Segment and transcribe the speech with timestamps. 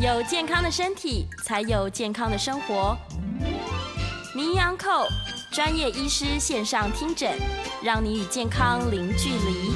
[0.00, 2.96] 有健康的身体，才有健康的生活。
[4.34, 5.06] 名医安扣
[5.52, 7.30] 专业医师线上听诊，
[7.84, 9.74] 让你与健康零距离。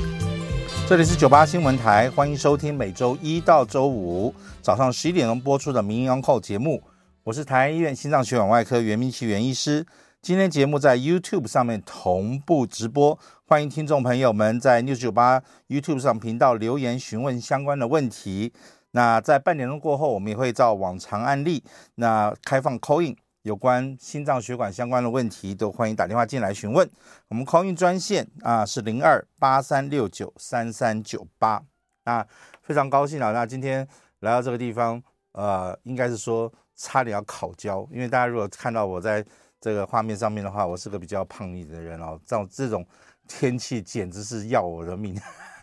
[0.88, 6.82] 这里是九八新闻台，欢迎收听每周一到周五早上十一点钟播出的名医安扣节目。
[7.24, 9.84] 我是台安医院心脏血管外科袁明奇袁医师。
[10.22, 18.54] 今天节目在 YouTube 上面同步直播，欢迎听众朋友们在 News 九八 YouTube 上频道留言询问相关的问题。
[18.94, 21.62] 那在半点钟过后，我们也会照往常案例，
[21.96, 26.88] 那开放 coin 有关心脏血管相关的问题，都欢迎打电话进来询问。
[27.28, 31.62] 我们 coin 专线啊是零二八三六九三三九八。
[32.04, 32.26] 啊，
[32.62, 33.32] 非常高兴啊！
[33.32, 33.86] 那今天
[34.20, 39.24] 来到这个地方，呃，应该是说差点要烤焦，因为大家如果看到我在。
[39.60, 42.20] 这个画面上面的话，我是个比较胖腻的人哦。
[42.26, 42.86] 这种这种
[43.26, 45.18] 天气简直是要我的命。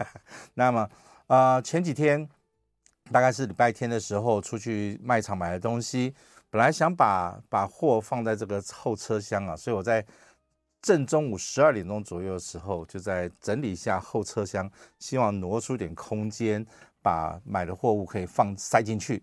[0.55, 0.89] 那么，
[1.27, 2.27] 呃，前几天
[3.12, 6.14] 大概是礼拜天的时候，出去卖场买的东西，
[6.50, 10.06] 本来想把把货放在这个后车厢啊，所以我在
[10.81, 16.66] 正中午十二点钟左右的时候，就在整理一下后车厢，希望挪出点空间，
[17.02, 19.22] 把买的货物可以放塞进去。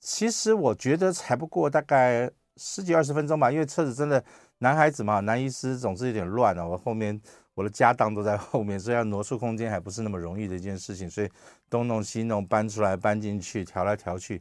[0.00, 2.30] 其实我觉得才不过大概。
[2.60, 4.20] 十几二十分钟吧，因为车子真的
[4.58, 6.66] 男孩子嘛，男医师总是有点乱啊。
[6.66, 7.16] 我后面
[7.58, 11.10] 我的家当都在后面，所以要挪出空间还不是那么容易的一件事情。
[11.10, 11.28] 所以
[11.68, 14.40] 东弄西弄，搬出来搬进去，调来调去，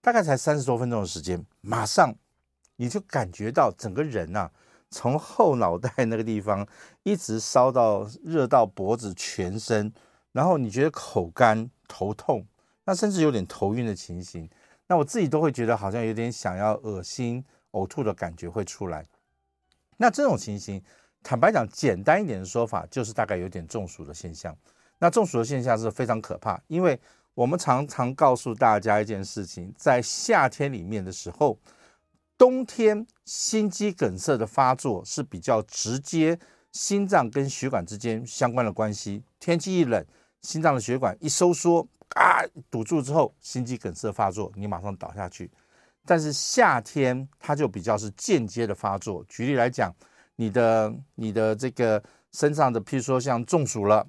[0.00, 2.14] 大概才三十多分钟的时间，马上
[2.76, 4.50] 你就感觉到整个人呐、
[4.90, 6.66] 从后脑袋那个地方
[7.02, 9.92] 一直烧到热到脖子全身，
[10.32, 12.46] 然后你觉得口干头痛，
[12.84, 14.48] 那甚至有点头晕的情形。
[14.86, 17.44] 那我自己都会觉得好像有点想要恶心。
[17.74, 19.04] 呕吐的感觉会出来，
[19.96, 20.80] 那这种情形，
[21.24, 24.54] 坦白讲，简单一点的说法就是大概有点中暑的现象。
[24.98, 27.00] 那中暑的现象是非常可怕，因为
[27.32, 31.58] 我们常常告诉大家一件事情，在夏天里面的时候，
[32.36, 36.38] 冬天心肌梗塞的发作是比较直接，
[36.72, 39.22] 心脏跟血管之间相关的关系。
[39.40, 40.04] 天气一冷，
[40.42, 45.50] 心脏的血管一收缩，啊，堵住之后，心肌梗塞发作，你马上倒下去。
[46.04, 49.24] 但是夏天它就比较是间接的发作。
[49.26, 49.90] 举例来讲，
[50.36, 52.02] 你的你的这个
[52.32, 54.06] 身上的，譬如说像中暑了，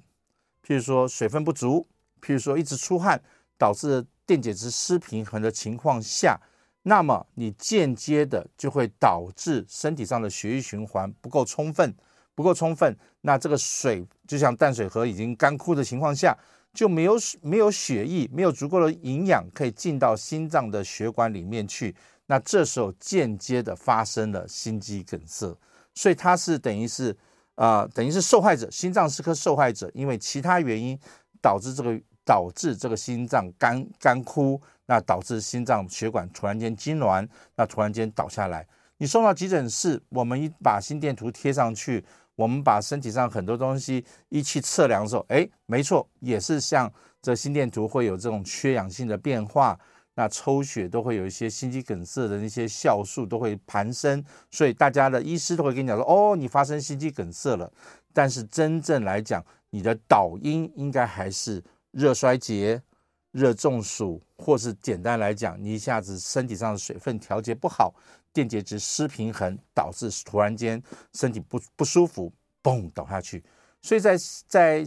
[0.66, 1.86] 譬如说水分不足，
[2.20, 3.20] 譬如说一直出汗，
[3.58, 6.40] 导致电解质失平衡的情况下，
[6.82, 11.94] 那么你间接的就会导致身体上的血液循环不够充分，
[12.34, 16.36] 不够充分，那这个水就像淡水河已经干枯的情况下。
[16.74, 25.56] 就没有没有血液，没有足够的营养可以进到心脏的血管里面去，那这时候间接的发生了心肌梗塞，
[25.96, 27.10] 所以它是等于是
[27.56, 30.96] 啊、呃，等于是受害者，心脏是颗受害者，因为其他原因
[31.42, 38.64] 导致这个导致这个心脏干干枯，那导致心脏血管突然间痉挛，那突然间倒下来，
[38.98, 42.04] 你送到急诊室，我们一把心电图贴上去。
[42.36, 46.92] 我们把身体上很多东西一去测量的时候，哎，没错，也是像
[47.22, 49.80] 这心电图会有这种缺氧性的变化，
[50.16, 57.70] 那抽血都会有一些心肌梗塞的那些酵素都会攀升，所以大家的医师都会跟你讲说，哦，你发生心肌梗塞了。
[58.12, 62.82] 但是真正来讲，你的导因应该还是热衰竭、
[63.30, 67.94] 热中暑，或是简单来讲，你一下子身体上的水分调节不好。
[68.32, 70.82] 电解质失平衡导致突然间
[71.14, 72.32] 身体不不舒服，
[72.62, 73.44] 嘣倒下去。
[73.80, 74.16] 所以在
[74.46, 74.84] 在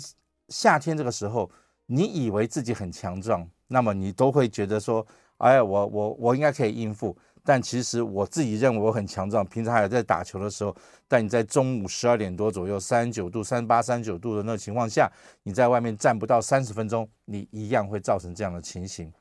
[0.49, 1.49] 夏天这个时候，
[1.87, 5.05] 你以为自己很强壮，那么你都会觉得说，
[5.37, 7.17] 哎，我我我应该可以应付。
[7.41, 10.75] 但其实我自己认为我很强壮，平常还在打球的时候，
[11.07, 15.09] 但你在中午十二点多左右，三十九度、三十八、三十九度的那个情况下，
[15.43, 19.11] 你在外面站不到三十分钟，你一样会造成这样的情形。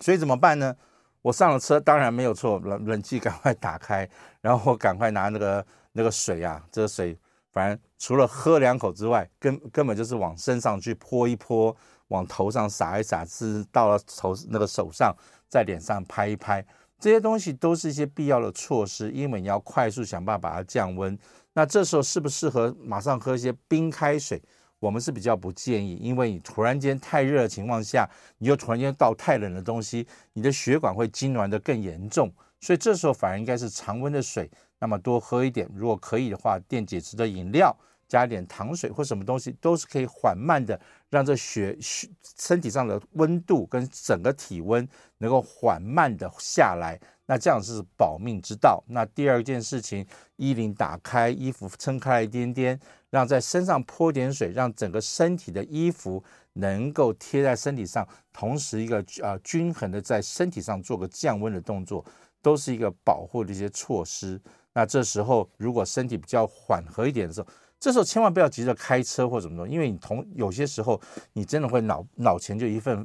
[0.00, 0.76] 所以怎么办呢？
[1.22, 4.08] 我上了车，当然没有错，冷冷气赶快打开，
[4.40, 7.18] 然后赶快拿那个那个水啊，这个水
[7.52, 11.76] 反正除了喝两口之外，根根本就是往身上去泼一泼，
[12.10, 15.12] 往头上洒一洒，是到了头那个手上，
[15.48, 16.64] 在脸上拍一拍，
[17.00, 21.18] 这些东西都是一些必要的措施，因为你要快速想办法把它降温。
[21.52, 24.40] 那这时候适不适合马上喝一些冰开水？
[24.78, 28.08] 我们是比较不建议，因为你突然间太热的情况下，
[28.38, 32.32] 你又突然间倒太冷的东西，你的血管会痉挛得更严重。
[32.60, 35.68] 所以这时候反而应该是常温的水，那么多喝一点。
[35.74, 37.76] 如果可以的话，电解质的饮料
[38.10, 40.78] 加点糖水或什么东西，都是可以缓慢的
[41.10, 44.86] 让这血血身体上的温度跟整个体温
[45.18, 47.00] 能够缓慢的下来。
[47.26, 48.82] 那这样是保命之道。
[48.88, 50.04] 那第二件事情，
[50.34, 52.78] 衣领打开，衣服撑开一点点，
[53.10, 56.20] 让在身上泼点水，让整个身体的衣服
[56.54, 62.04] 能够贴在身体上，同时一个呃均衡的在身体上做个降温的动作，
[62.42, 64.40] 都是一个保护的一些措施。
[64.72, 67.46] 那这时候如果身体比较缓和一点的时候，
[67.80, 71.00] 这时候千万不要急着开车或怎么着，因为你同有些时候
[71.32, 73.04] 你真的会脑脑前就一份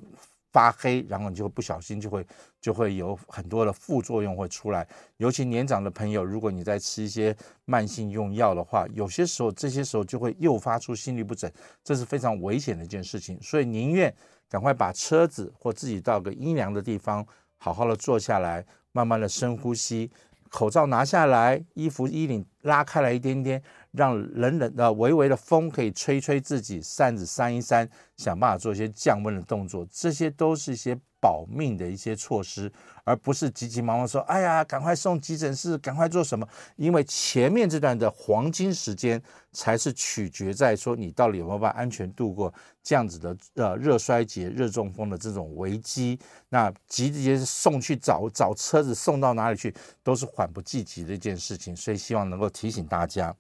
[0.52, 2.26] 发黑，然后你就不小心就会
[2.62, 4.88] 就会有很多的副作用会出来。
[5.18, 11.50] 尤其年长的朋友，如果你在吃一些慢性用药的话，有些时候这些时候就会诱发出心律不整，
[11.84, 13.42] 这是非常危险的一件事情。
[13.42, 14.14] 所以宁愿
[14.50, 17.26] 赶快把车子或自己到个阴凉的地方，
[17.58, 20.12] 好好的坐下来，慢慢的深呼吸，
[20.50, 23.64] 口罩拿下来，衣服衣领拉开来一点点。
[23.96, 32.70] 让冷冷的、微微的风可以吹吹自己，扇子扇一扇，想办法做一些降温的动作，这些都是一些保命的一些措施，
[33.06, 36.46] 而不是急急忙忙说：“哎呀，赶快送急诊室，赶快做什么？”
[36.76, 39.22] 因为前面这段的黄金时间
[39.54, 42.54] 才是取决在说你到底有没有办法安全度过
[42.84, 46.20] 这样子的呃热衰竭、热中风的这种危机。
[46.50, 49.74] 那急直接送去找找车子送到哪里去，
[50.04, 53.36] 都是缓不济急的一件事情，所以希望能够提醒大家。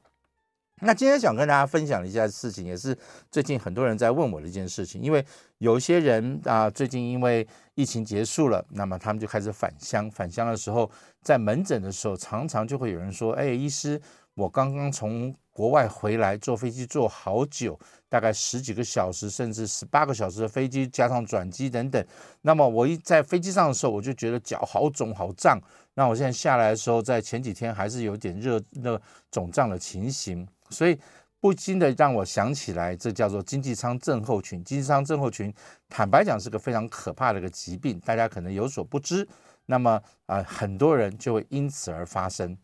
[0.82, 2.94] 那今天想跟大家分享一件事情，也是
[3.32, 5.02] 最近很多人在问我的一件事情。
[5.02, 5.26] 因为
[5.60, 10.12] 有些人啊，最近因为疫情结束了，那么他们就开始返乡。
[10.12, 10.92] 返乡的时候，
[11.22, 14.02] 在门诊的时候，常常就会有人说：“哎，医师，
[14.36, 17.80] 我刚刚从国外回来，坐飞机坐好久，
[18.10, 22.06] 大概十几个小时，甚至十八个小时的飞机，加上转机等等。
[22.42, 25.58] 那么我一在飞机上的时候，我就觉得脚好肿好胀。
[25.94, 29.00] 那我现在下来的时候，在前几天还是有点热，那
[29.32, 31.00] 肿胀的情形。”所以
[31.40, 34.62] 不禁的让我想起来，这叫做经济舱症候群。
[34.66, 35.54] 经济舱症候群，
[35.88, 39.26] 坦白讲是个非常可怕的一个疾病，大家可能有所不知。
[39.68, 39.92] 那么
[40.26, 42.58] 啊、呃，很多人就会因此而发生。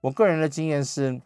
[0.00, 1.20] 我个人的经验是，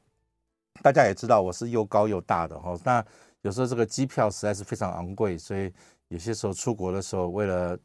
[0.82, 2.76] 大家也知道我是又高又大的哈。
[2.84, 3.04] 那
[3.42, 5.72] 有时候这个机票实在是非常昂贵，所以
[6.08, 7.78] 有些时候出国的时候，为了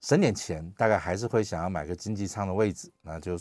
[0.00, 3.38] 省点钱，大概还是会想要买个经济舱的位置，那就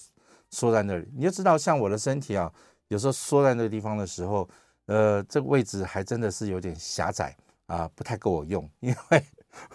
[0.49, 1.07] 缩在那里。
[1.15, 2.51] 你就知道，像我的身体啊。
[2.89, 4.47] 有时候缩在那个地方的时候，
[4.85, 7.35] 呃，这个位置还真的是有点狭窄
[7.65, 8.63] 啊，不太够我用。
[8.79, 9.25] 因为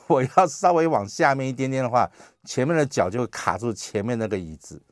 [0.07, 2.11] 我要稍微往下面一点点的话，
[2.45, 4.83] 前面的脚就会卡住前面那个椅子。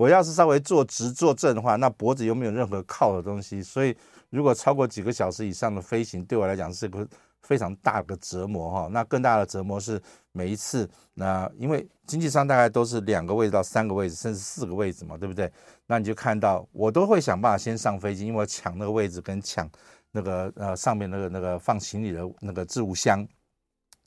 [0.00, 3.62] 我要是稍微坐直坐正的话，那脖子又没有任何靠的东西。
[3.62, 3.94] 所以，
[4.30, 7.06] 如果超过几个小时以上的飞行，对我来讲是个
[7.42, 8.88] 非常大的折磨哈。
[8.90, 10.00] 那更大的折磨是
[10.32, 15.52] 每一次，那因为经济舱大概都是两个位置到三个位置，甚至四个位置嘛，对不对？
[15.86, 19.68] 那你就看到，我都会想办法先上飞机，因为我抢那个位置跟抢
[20.12, 23.22] 那个呃上面那个那个放行李的那个置物箱，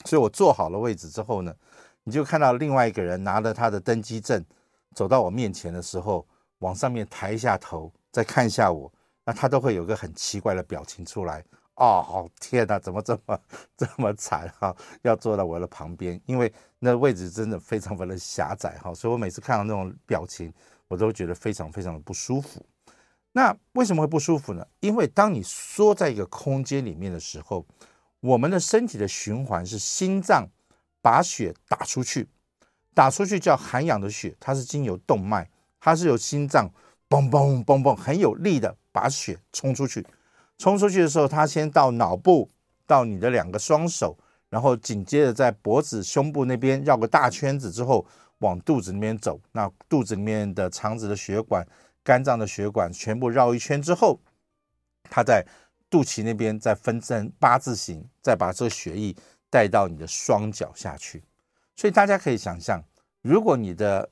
[0.06, 1.54] 所以我坐好了位置之后呢，
[2.02, 4.44] 你就看到另外一个人拿着他的登机证
[4.94, 6.26] 走到我面前的时候，
[6.58, 8.92] 往上面抬一下头，再看一下我，
[9.24, 11.44] 那他都会有个很奇怪的表情出来。
[11.76, 13.40] 哦，天哪，怎么这么
[13.76, 14.74] 这么惨哈？
[15.02, 20.52] 要坐到我的旁边，因为那位置真的非常非常的狭窄哈，所以我每次看到那种表情。
[20.86, 22.64] 我都觉得非常非常的不舒服。
[23.32, 24.64] 那为什么会不舒服呢？
[24.80, 27.66] 因为当你缩在一个空间里面的时候，
[28.20, 30.46] 我们的身体的循环是心脏
[31.00, 32.28] 把血打出去，
[32.94, 35.50] 打出去叫含氧的血，它是经由动脉，
[35.80, 36.72] 它是由心脏
[37.08, 40.06] 嘣嘣嘣嘣很有力的把血冲出去。
[40.56, 42.50] 冲出去的时候，它先到脑部，
[42.86, 44.16] 到你的两个双手，
[44.48, 48.06] 然后紧接着在脖子、胸部那边绕个大圈子之后。
[48.38, 51.66] 往肚子里面走，那肚子里面的肠子的血管、
[52.02, 54.20] 肝脏的血管全部绕一圈之后，
[55.04, 55.46] 它在
[55.88, 59.16] 肚脐那边再分成八字形，再把这个血液
[59.48, 61.22] 带到你的双脚下去。
[61.76, 62.82] 所以大家可以想象，
[63.24, 64.08] 如果你的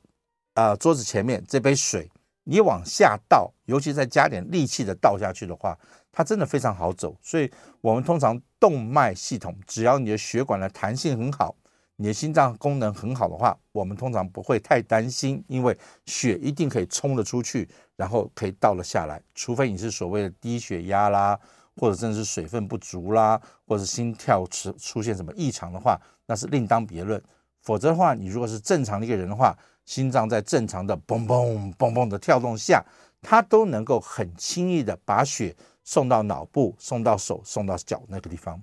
[0.54, 2.11] 啊、桌子前面这杯水，
[2.45, 5.78] 你往下倒，尤其再加点力气的倒下去的话，
[6.11, 7.14] 它真的非常好走。
[7.23, 7.50] 所以
[7.83, 11.54] 我们通常动脉系统，只要你的血管的弹性很好。
[11.97, 15.76] 你的心脏功能很好的话，我们通常不会太担心，因为
[16.07, 19.23] 血一定可以冲得出去，然后可以倒了下来。
[19.35, 21.38] 除非你是所谓的低血压啦，
[21.76, 27.23] 或者甚至是水分不足啦，或者心跳出出现什么异常的话，那是另当别论。
[27.62, 32.85] 否则的话，你如果是正常的一个人的话，心脏在正常的嘣嘣嘣嘣的跳动下，
[33.21, 38.61] 它都能够很轻易的把血送到脑部、送到手、送到脚那个地方。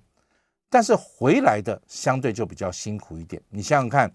[0.70, 3.42] 但是回来的相对就比较辛苦一点。
[3.50, 4.12] 你想想看，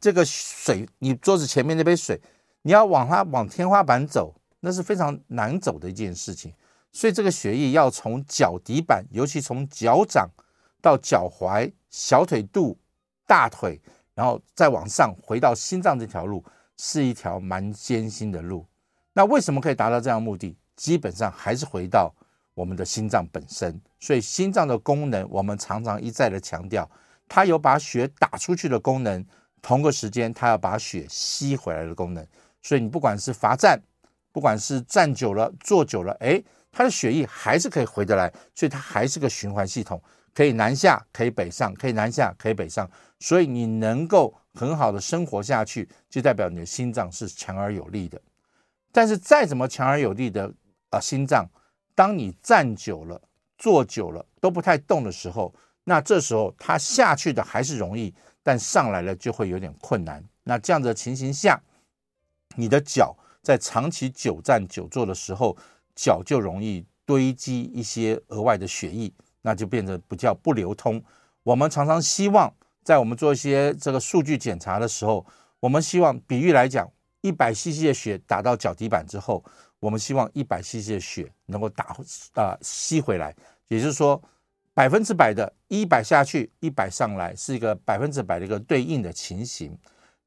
[0.00, 2.20] 这个水，你桌子前面那杯水，
[2.62, 6.54] 你要往它往天花板走，那是非常难走的一件事情。
[6.92, 10.28] 所以这个血液要从脚底板，尤其从脚掌
[10.80, 12.78] 到脚踝、小腿肚、
[13.30, 13.80] 大腿，
[14.12, 16.44] 然后再往上回到心脏这条路，
[16.76, 18.66] 是一条蛮艰辛的路。
[19.12, 20.56] 那为什么可以达到这样目的？
[20.74, 22.12] 基本上还是回到
[22.54, 23.80] 我们的心脏本身。
[24.00, 26.90] 所以心脏的功能，我们常常一再的强调，
[27.28, 29.24] 它有把血打出去的功能，
[29.62, 32.26] 同个时间它要把血吸回来的功能。
[32.60, 33.80] 所以你不管是罚站，
[34.32, 40.02] 不管是站久了、坐久了，诶，它的血液还是可以回得来，所以它还是个循环系统，
[40.40, 42.90] 可以南下，可以北上，可以南下，可以北上。
[43.18, 48.18] 所以你能够很好的生活下去，就代表你的心脏是强而有力的。
[48.90, 50.50] 但是再怎么强而有力的
[50.88, 51.46] 啊、心脏，
[51.94, 53.20] 当你站久了、
[53.58, 55.54] 坐久了都不太动的时候，
[55.84, 60.24] 那这时候它下去的还是容易，但上来了就会有点困难。
[60.44, 61.60] 那这样子的情形下，
[62.56, 65.54] 你的脚在长期久站久坐的时候，
[65.94, 71.02] 脚就容易堆积一些额外的血液，那就变得不叫不流通。
[71.42, 75.24] 我们常常希望在我们做一些这个数据检查的时候，
[75.60, 79.44] 我们希望比喻来讲，一百 CC 的血打到脚底板之后，
[79.78, 81.96] 我们希望一百 CC 的血能够打啊、
[82.34, 83.34] 呃、吸回来，
[83.68, 84.22] 也就是说
[84.74, 89.76] 百分之百的一百下去一百上来是一个百分之百的一个对应的情形。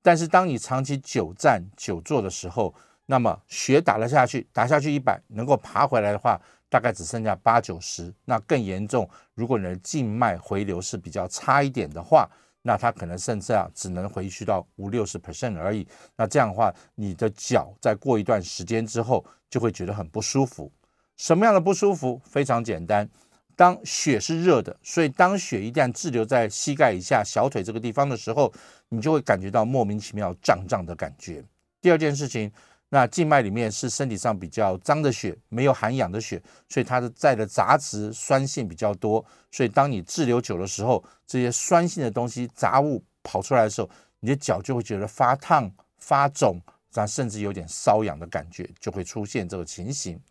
[0.02, 2.74] 但是当你长期久站久坐的时候，
[3.06, 6.40] 那么血打了下去，打下去一百，能够爬回来的话，
[6.74, 8.12] 大概只剩下八九十。
[8.26, 12.28] 那更严重，如果你的静脉回流是比较差一点的话，
[12.64, 15.88] 那它可能甚至啊只能回去到五六十 percent 而已。
[16.16, 20.72] 那这样的话，你的脚在过一段时间之后就会觉得很不舒服。
[21.16, 22.20] 什么样的不舒服？
[22.26, 23.08] 非常简单，
[23.56, 28.52] 当血是热的，所以当血一旦滞留在膝盖以下、小腿这个地方的时候，
[28.90, 31.46] 你就会感觉到莫名其妙胀胀的感觉。
[31.80, 32.52] 第二件事情。
[32.94, 39.26] 那静脉里面是身体上比较脏的血，没有含氧的血，所以它的载的杂质酸性比较多。
[39.52, 46.62] 所以当你滞留久的时候，这些酸性的东西杂物跑出来的时候，你的脚就会觉得发烫、发肿，
[47.08, 50.22] 甚至有点瘙痒的感觉，就会出现这个情形。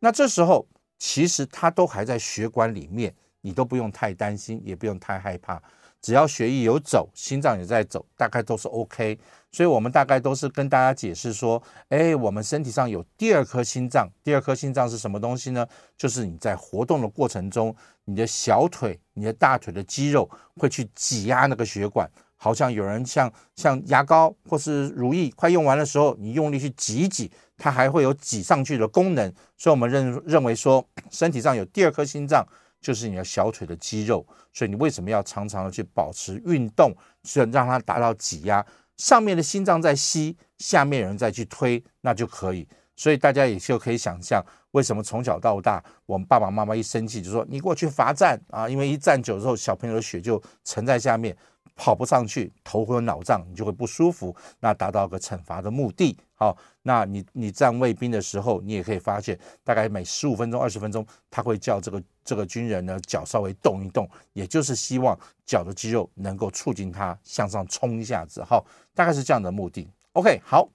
[0.00, 0.66] 那这时候
[0.98, 5.62] 其实它都还在血管里面，你都不用太担心，也不用太害怕。
[6.00, 9.18] 只要血液有走，心脏也在走，大概都是 OK。
[9.50, 14.06] 所以，我们大概都是跟大家解释说，哎，我们身体上有第二颗心脏。
[14.22, 15.66] 第二颗心脏是什么东西呢？
[15.96, 17.74] 就是你在活动的过程中，
[18.04, 29.32] 你的小腿、你的大腿的肌肉会去挤压那个血管，好像有人像像牙膏或是乳液快用完的时候，你用力去挤一挤，它还会有挤上去的功能。
[29.56, 32.46] 所以我们认认为说，身体上有第二颗心脏。
[32.80, 36.94] 就是你的小腿的肌肉，所以你为什么要常常的去保持运动，
[37.24, 38.64] 是让它达到挤压？
[38.96, 42.66] 上面的心脏在吸，下面有人再去推，那就可以。
[42.96, 51.36] 所以大家也就可以想象，为什么从小到大，我们爸爸妈妈一生气就说你给我去罚站啊，因为一站久之后，小朋友的血就沉在下面。
[51.78, 56.18] 跑不上去，头昏脑胀，你就会不舒服，那达到个惩罚的目的。
[56.34, 65.16] 好，那你你站卫兵的时候，你也可以发现，大概每十五分钟、二十分钟，他会叫这个这个军人呢脚稍微动一动，也就是希望
[65.46, 68.42] 脚的肌肉能够促进他向上冲一下子。
[68.42, 69.88] 好，大概是这样的目的。
[70.14, 70.68] OK，好，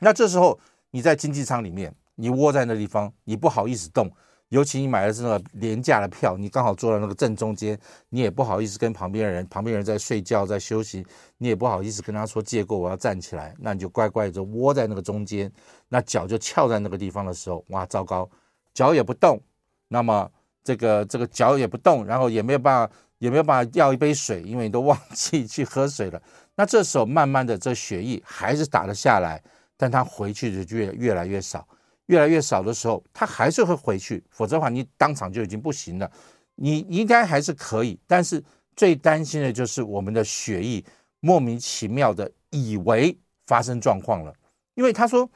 [0.00, 0.58] 那这时候
[0.90, 4.10] 你在经济舱里面，你窝在那地方，你不好意思动。
[4.48, 7.78] 尤其你买的是那个廉价的票，你刚好坐在那个正中间，
[8.08, 15.52] 你也不好意思跟旁边的人，旁边人在睡觉在休息，你也不好意思跟他说借过，我要站起来，那你就乖乖的窝在那个中间，
[15.88, 18.28] 那脚就翘在那个地方的时候，哇，糟糕，
[18.72, 19.38] 脚也不动，
[19.88, 20.30] 那么
[20.64, 26.22] 这个这个脚也不动，然后也没有办法，也没有办法要一杯水，因为你都忘记去喝水了。
[26.54, 29.42] 那这时候慢慢的这血液还是打了下来，
[29.76, 31.68] 但它回去就越越来越少。
[32.08, 36.10] 越来越少的时候，他还是会回去，否则的话，你当场就已经不行了。
[36.56, 38.42] 你应该还是可以，但是
[38.74, 40.84] 最担心的就是我们的血液
[41.20, 44.34] 莫名其妙的以为发生状况了，
[44.74, 45.30] 因为他说：“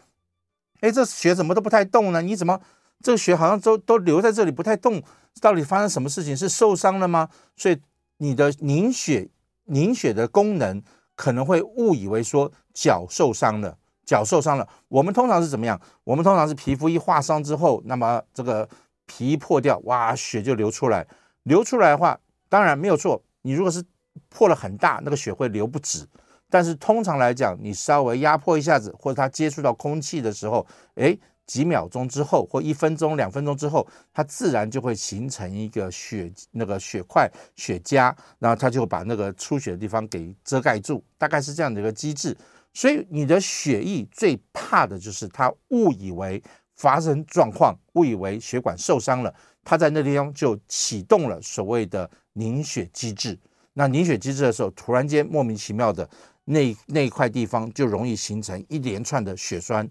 [0.81, 2.23] 哎，这血怎么都不太动呢？
[2.23, 2.61] 你怎么
[3.00, 5.02] 这个血好像都都留在这里不太动？
[5.41, 6.37] 到底发生什么事情？
[6.37, 7.79] 是受伤了吗？”所以
[8.17, 9.29] 你的凝血
[9.64, 10.83] 凝血的功能
[11.14, 13.79] 可能会误以为说脚受伤了。
[14.05, 15.81] 脚受伤了，我们通常是怎么样？
[16.05, 18.69] 我们通常是皮肤一划伤之后，那么这个
[19.07, 21.07] 皮破掉，哇，血就流出来。
[21.45, 22.19] 流出来的话，
[22.49, 23.23] 当然没有错。
[23.43, 23.83] 你如果是
[24.29, 26.07] 破了很大，那个血会流不止。
[26.51, 30.67] 但是通常来讲，你稍微压迫一下子，或者它接触到空气的时候，
[30.97, 42.37] 诶，几秒钟之后，或一分钟、两分钟之后，它自然就会形成一个血那个血块、血痂，然后它就把那个出血的地方给遮盖住，大概是这样的一个机制。
[42.73, 46.43] 所以你的血液最怕的就是它误以为
[46.76, 53.38] 发生状况，误以为血管受伤了，它在那地方就启动了所谓的凝血机制。
[53.75, 56.09] 那凝血机制的时候，突然间莫名其妙的
[56.45, 59.88] 那那块地方就容易形成一连串的血栓。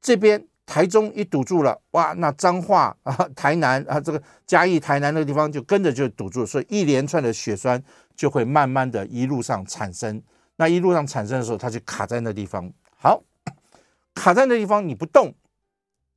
[0.00, 7.82] 这边台中一堵住了，哇，那彰化啊、台南啊，这个嘉义、台南那个地方就跟着就堵住，所以一连串的血栓
[8.16, 10.22] 就会慢慢的一路上产生。
[10.62, 12.72] 那一路上产生的时候，它就卡在那地方。
[12.96, 13.20] 好，
[14.14, 15.34] 卡在那地方你不动，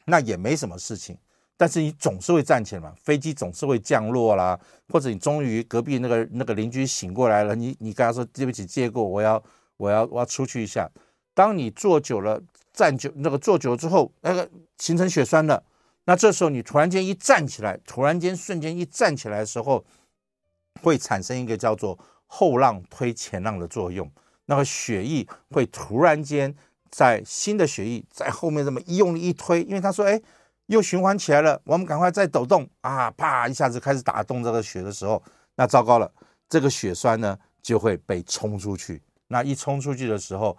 [0.06, 1.18] 那也没什么事情。
[1.58, 4.60] 但是你总是会站起来嘛，飞机总是会降落啦，
[4.90, 9.44] 或者你终于隔壁那个那个邻居醒过来了，你你跟他说对不起，借过，我要
[9.78, 10.88] 我要我要出去一下。
[11.34, 12.40] 当你坐久了，
[12.72, 14.48] 站久那个坐久了之后，那个
[14.78, 15.64] 形成血栓了，
[16.04, 19.84] 那这时候你突然间一站起来，突然间瞬间一站起来的时候，
[20.84, 21.98] 会产生一个叫做
[22.28, 24.12] 后浪推前浪的作用，
[24.46, 26.56] 那个血液会突然间
[26.90, 30.22] 在新的血液在后面这么一用力一推，因为他说哎。
[30.68, 33.12] 又循环起来了，我们赶快再抖动啊！
[33.12, 35.22] 啪，一下子开始打动这个血的时候，
[35.58, 36.12] 那糟糕了，
[36.50, 39.00] 这个血栓呢就会被冲出去。
[39.28, 40.58] 那一冲出去的时候，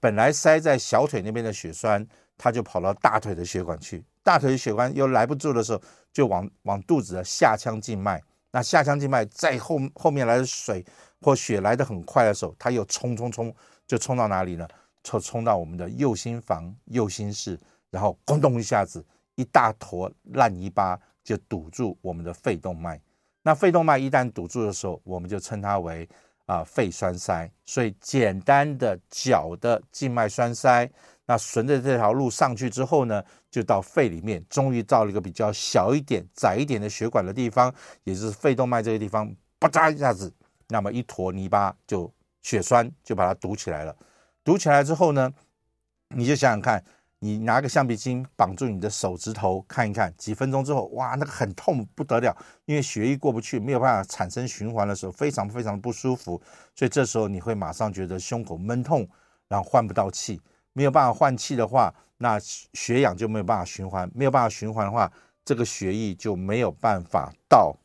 [0.00, 2.04] 本来塞在小腿那边的血栓，
[2.36, 4.04] 它就跑到大腿的血管去。
[4.24, 5.80] 大腿的血管又来不住的时候，
[6.12, 8.20] 就往往肚子的下腔静脉。
[8.50, 10.84] 那下腔静脉在后后面来的水
[11.20, 13.54] 或血来得很快的时候，它又冲冲冲，
[13.86, 14.66] 就冲到哪里呢？
[15.04, 17.58] 冲冲到我们的右心房、右心室，
[17.90, 19.04] 然后咣咚一下子。
[19.36, 23.00] 一大坨烂泥巴就堵住我们的肺动脉，
[23.42, 26.08] 那肺动脉一旦堵住的时候，我们就称它为
[26.46, 27.48] 啊肺栓塞。
[27.64, 30.90] 所以简单的脚的静脉栓塞，
[31.28, 40.34] 那顺着这条路上去之后呢，就到肺里面，终于到了一个比较小一点、窄一点的血管的地方，也就是肺动脉这个地方，吧嗒一下子，
[40.68, 43.94] 那么一坨泥巴就血栓就把它堵起来了。
[44.42, 45.32] 堵起来之后呢，
[46.08, 46.82] 你就想想看。
[47.20, 52.32] 你拿个橡皮筋绑住你的手指头，看一看，几分钟之后，哇，那个很痛不得了，
[52.64, 56.40] 因为血液过不去，没有办法产生循环的时候，非常非常不舒服。
[56.76, 59.04] 所以这时候你会马上觉得胸口闷痛，
[59.48, 60.40] 然后换不到气，
[60.78, 65.10] 没有办法换气的话，那血氧就没有办法循环，没有办法循环的话，
[65.44, 67.76] 这个血液就没有办法到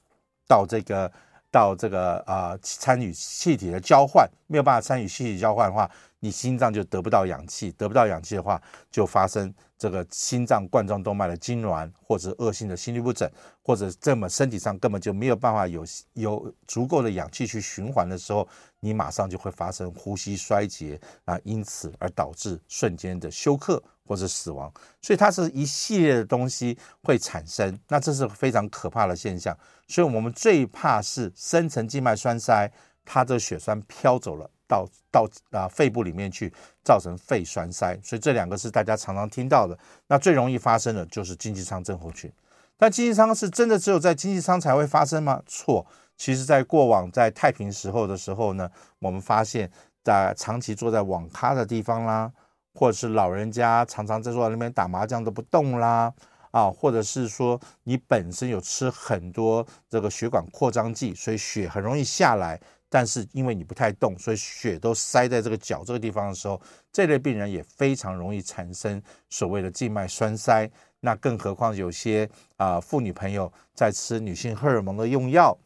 [0.47, 1.11] 到这个
[1.49, 5.89] 到这个啊、参与气体的交换，没有办法参与气体交换的话。
[6.19, 9.51] 你心脏就得不到氧气，得不到氧气的话，就发生
[9.83, 13.29] 这个心脏冠状动脉的痉挛，或者恶性的心律不整，
[13.61, 18.47] 或者这么身体上根本就没有办法有有足够的氧气去循环的时候，
[18.79, 24.71] 你马上就会发生呼吸衰竭啊，因此而导致瞬间的休克或者死亡。
[25.01, 29.53] 所以它是一系列的东西会产生，那这是非常可怕的现象。
[29.89, 32.71] 所以我们最怕是深层静脉栓塞，
[33.03, 34.49] 它的血栓飘走了。
[34.73, 36.51] 到到啊肺部里面去，
[36.83, 39.77] 造成肺栓塞，所以这两个是大家常常听到的。
[40.07, 42.31] 那最容易发生的就是经济舱症候群。
[42.75, 45.41] 但经济舱是真的只有在经济舱才会发生吗？
[45.45, 45.85] 错，
[46.17, 49.69] 其实在过往在太平时候的时候呢，我们发现，
[50.03, 52.31] 在长期坐在网咖的地方啦，
[52.73, 56.11] 或者是老人家常常在坐在那边打麻将都不动啦，
[56.49, 62.59] 啊，或者是说你本身有吃很多这个血管扩张剂，所以血很容易下来。
[62.93, 69.01] 但是因为你不太动，所以血都塞在这个脚这个地方的时候，这类病人也非常容易产生
[69.31, 70.69] 所谓的静脉栓塞。
[70.99, 75.57] 那更何况有些啊妇女朋友在吃女性荷尔蒙的用药，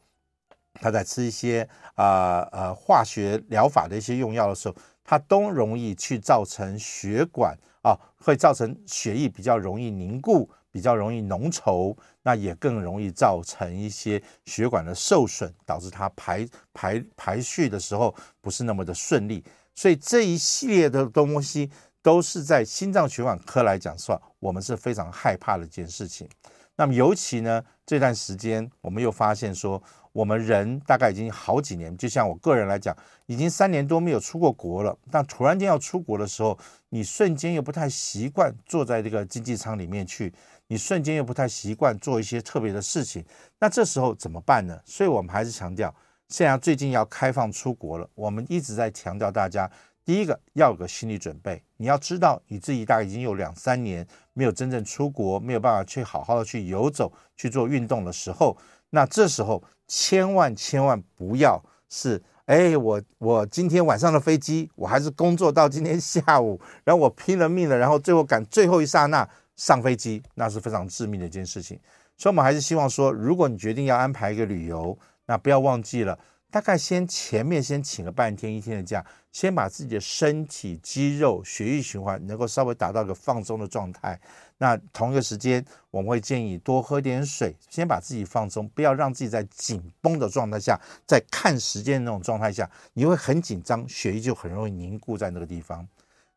[0.75, 10.49] 她在吃一些啊呃化学疗法的一些用药的时候，它都容易去造成血管啊，会造成血液比较容易凝固。
[10.71, 19.43] 比较容易浓稠，那也更容易造成一些血管的受损，导致它排排排序的时候不是那么的顺利。
[19.73, 21.69] 所以这一系列的东西
[22.01, 26.27] 都是在心脏血管科来讲算，我们是非常害怕的一件事情。
[26.75, 34.95] 那么尤其呢，这段时间我们又发现说，我们人大概已经好几年，就像我个人来讲，已经三年多没有出过国了。
[35.11, 36.57] 但突然间要出国的时候，
[36.89, 40.31] 你瞬间又不太习惯坐在这个经济舱里面去。
[40.69, 43.23] 你瞬间又不太习惯做一些特别的事情，
[43.59, 44.77] 那这时候怎么办呢？
[44.85, 45.93] 所以我们还是强调，
[46.27, 49.69] 现在最近要开放出国了，我们一直在强调大家，
[50.03, 58.57] 第一个要有个心理准备，你要知道你自己大概已经有两三年没有真正出国，没有办法去好好的去游走、去做运动的时候，
[58.89, 69.29] 那这时候千万千万不要是，哎，我我今天晚上的飞机，我还是工作到今天下午，然后我拼了命了，然后最后赶最后一刹那。
[69.57, 71.77] 上飞机那是非常致命的一件事情，
[72.15, 76.17] 所以我们还是希望说，如果你决定要安排一个旅游，那不要忘记了，
[76.49, 84.19] 大概先前面先请个半天一天的假，先把自己的身体肌肉、血液循环能够稍微达到一个放松的状态。
[84.59, 95.87] 那同一个时间，我们会建议多喝点水，先把自己放松，不要让自己在紧绷的状态下，在看时间的那种状态下，你会很紧张，血液就很容易凝固在那个地方。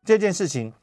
[0.03, 0.73] 这件事情，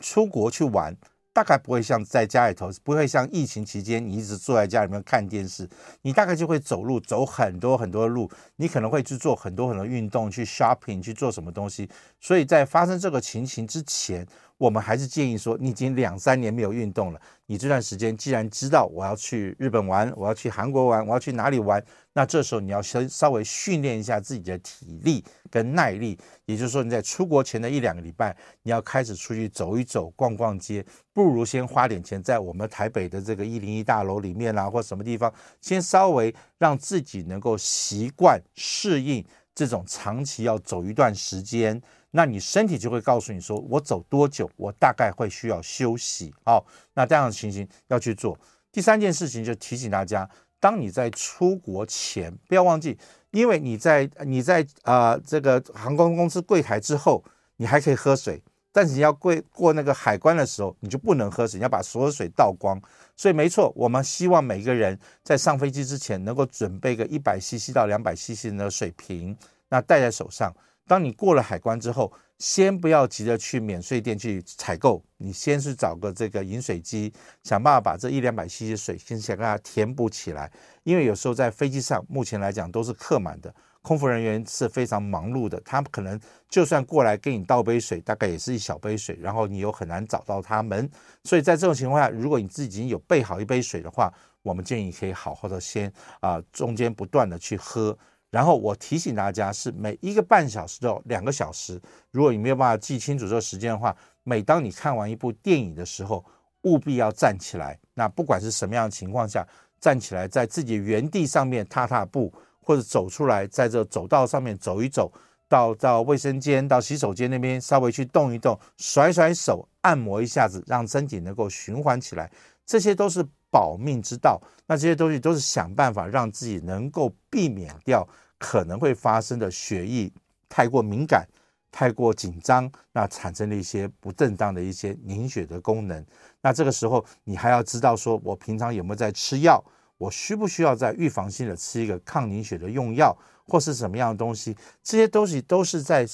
[0.00, 0.96] 出国去玩。
[1.38, 5.68] 大概不会像在家里头，不会像疫情期间你一直坐在家里面看电视，
[6.02, 11.88] 你大概就会走路，走很多很多的路，你可能会去做很多很多运动，去 shopping，去做什么东西。
[12.20, 14.26] 所以在发生这个情形之前，
[14.58, 39.24] 我们还是建议说，你已经两三年没有运动了，你这段时间既然知道我要去日本玩，我要去韩国玩，我要去哪里玩，那这时候你要先稍微训练一下自己的体力跟耐力，也就是说你在出国前的一两个礼拜，你要开始出去走一走、逛逛街，不如先花点钱在我们台北的这个一零一大楼里面啊，或什么地方，先稍微让自己能够习惯适应
[39.58, 41.82] 这种长期要走一段时间。
[42.12, 46.32] 那你身体就会告诉你说，我走多久，我大概会需要休息。
[46.44, 48.38] 好，那这样的情形要去做。
[48.70, 52.96] 第三件事情就提醒大家，当你在出国前，不要忘记，
[53.32, 57.24] 因为你在你在啊、呃、这个航空公司柜台之后，
[57.56, 58.40] 你还可以喝水，
[58.78, 62.80] 但是你要过过那个海关的时候，你就不能喝水，你要把所有水倒光。
[63.16, 69.36] 所以没错，我们希望每个人在上飞机之前能够准备个一百 CC 到两百 CC 的水瓶，
[69.68, 70.54] 那带在手上。
[70.86, 77.12] 当你过了海关之后，先不要急着去免税店去采购，你先去找个这个饮水机，
[77.42, 80.48] 想办法把这一两百 cc 的水先想给它填补起来。
[80.84, 83.52] 因为有时候在飞机上，目前来讲都是客满的，
[83.88, 90.86] 空服人员是非常忙碌的，他们可能就算过来给你倒杯水，大概也是一小杯水，然后你又很难找到他们。
[91.24, 97.96] 所以在这种情况下，如果你自己已经有备好一杯水的话，我们建议可以好好的先啊，中间不断的去喝。
[98.30, 106.22] 然后我提醒大家，是每一个半小时到两个小时，如果你没有办法记清楚这个时间的话，每当你看完一部电影的时候，
[106.64, 107.78] 务必要站起来。
[107.94, 109.46] 那不管是什么样的情况下，
[109.80, 112.30] 站起来在自己原地上面踏踏步，
[112.68, 115.10] 或者走出来，在这走道上面走一走，
[115.48, 122.30] 到到卫生间、到洗手间那边稍微去动一动，甩甩手，按摩一下子，让身体能够循环起来，
[122.66, 123.26] 这些都是。
[123.50, 128.06] 保命之道，那这些东西都是想办法让自己能够避免掉
[128.38, 130.12] 可能会发生的血液
[130.50, 131.26] 太过敏感、
[131.72, 136.04] 太过紧张，那产生了一些不正当的一些凝血的功能。
[136.42, 139.64] 那这个时候你还要知道，说我平常有没有在吃药，
[139.98, 144.56] 我需不需要在预防性的吃一个抗凝血的用药，或是什么样的东西？
[144.82, 146.06] 这些东西都是在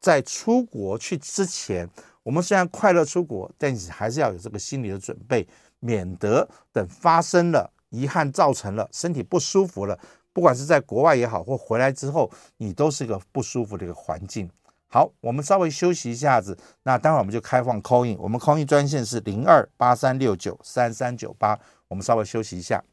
[0.00, 1.88] 在出国去之前，
[2.24, 5.46] 我们虽然快乐出国，但是还是要有这个心理的准备。
[5.82, 9.98] 免得等发生了遗憾，造成了身体不舒服了，
[10.30, 14.50] 不管是在国外也好，或回来之后，你都是一个不舒服的一个环境。
[14.88, 22.84] 好，我们稍微休息一下子，那待会儿我们就开放 call in，我们 call in 专线是零二八三六九三三九八，我们稍微休息一下。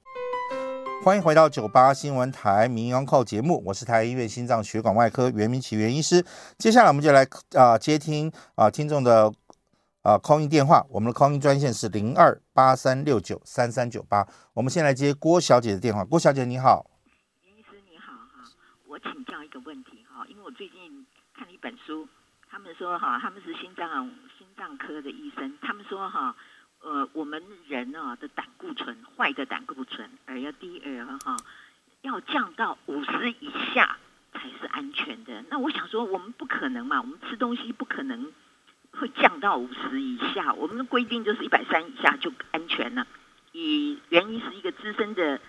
[1.07, 6.21] 欢迎回到九八新闻台民谣 call 节目，我是台医院心脏血管外科袁明启袁医师，
[6.57, 9.31] 接下来我们就来啊、接听啊、呃、听众的。
[10.01, 14.27] 啊，call in 电话，我们的 call in 专线是零二八三六九三三九八。
[14.51, 16.03] 我们先来接郭小姐的电话。
[16.03, 16.85] 郭小姐你好，
[17.45, 18.43] 袁医师你好哈，
[18.85, 22.05] 我请教一个问题哈，因为我最近看了一本书，
[22.51, 26.35] 他们说哈，他们是心脏心脏科的医生，他们说哈，
[26.87, 31.35] 呃，我们人啊的胆固醇坏的胆固醇，而要低而哈，
[32.01, 33.97] 要降到五十以下
[34.31, 35.43] 才是安全的。
[35.49, 38.31] 那我想说，我们不可能嘛，我们吃东西不可能。
[38.99, 43.05] 会降到五十以下，我们的规定就是一百三以下就安全了。
[43.51, 45.39] 以袁医师一个资深的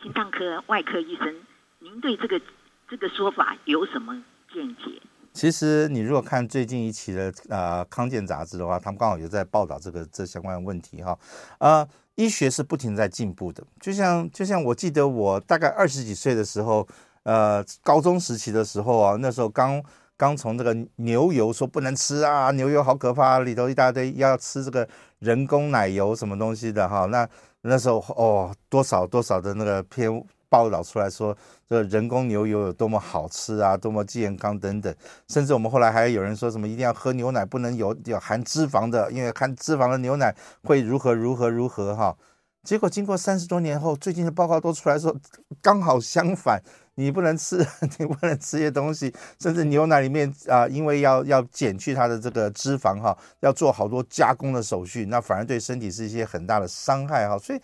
[0.00, 1.34] 心脏科外科医生，
[1.80, 2.40] 您对这个
[2.88, 5.02] 这个说法有什么见解？
[5.38, 11.16] 其实你如果看最近一期的呃康健杂志的话，他们刚好也在报道这个这相关的问题哈。
[11.60, 16.84] 呃，医学是不停在进步的，就像就像我记得我大概二十几岁的时候，
[17.22, 19.80] 呃，高中时期的时候啊，那时候刚。
[20.20, 24.88] 刚从这个牛油说不能吃啊，牛油好可怕，里头一大堆要吃这个
[25.20, 27.04] 人工奶油什么东西的哈。
[27.04, 27.24] 那
[27.60, 30.10] 那时候哦，多少多少的那个篇
[30.48, 31.36] 报道出来说，
[31.68, 34.94] 这人工牛油有多么好吃啊，多么健康等等。
[35.28, 40.34] 甚至我们后来还有人说什么一定要喝牛奶，不能有有含脂肪的，因为含脂肪的牛奶
[40.64, 42.16] 会如何如何如何哈。
[42.64, 45.16] 结果经过三十多年后，最近的报告都出来说，
[45.62, 46.62] 刚好相反。
[46.96, 47.64] 你不能吃，
[48.00, 57.38] 你不能吃些东西，甚至牛奶里面啊、因为要要减去它的这个脂肪哈，要做好多加工的手续，那反而对身体是一些很大的伤害哈。
[57.38, 57.60] 所以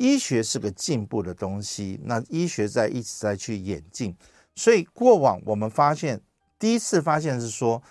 [0.00, 4.16] 医学是个进步的东西，那医学在一直在去演进，
[4.54, 6.18] 所以过往我们发现，
[6.58, 7.82] 第一次发现是说，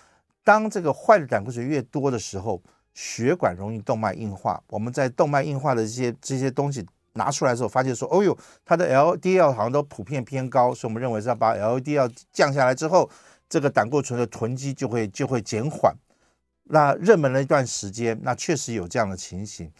[0.42, 2.60] 当这个坏的胆固醇越多的时候，
[2.94, 4.60] 血管容易动脉硬化。
[4.66, 13.08] 我们在动脉硬化的这些这些东西拿出来的时候，发现说，哦呦，它的 LDL 好像都普遍偏高，所以我们认为是要把 LDL 降下来之后，
[13.48, 15.94] 这个胆固醇的囤积就会就会减缓。
[16.64, 19.70] 那热门了一段时间，那确实有这样的情形。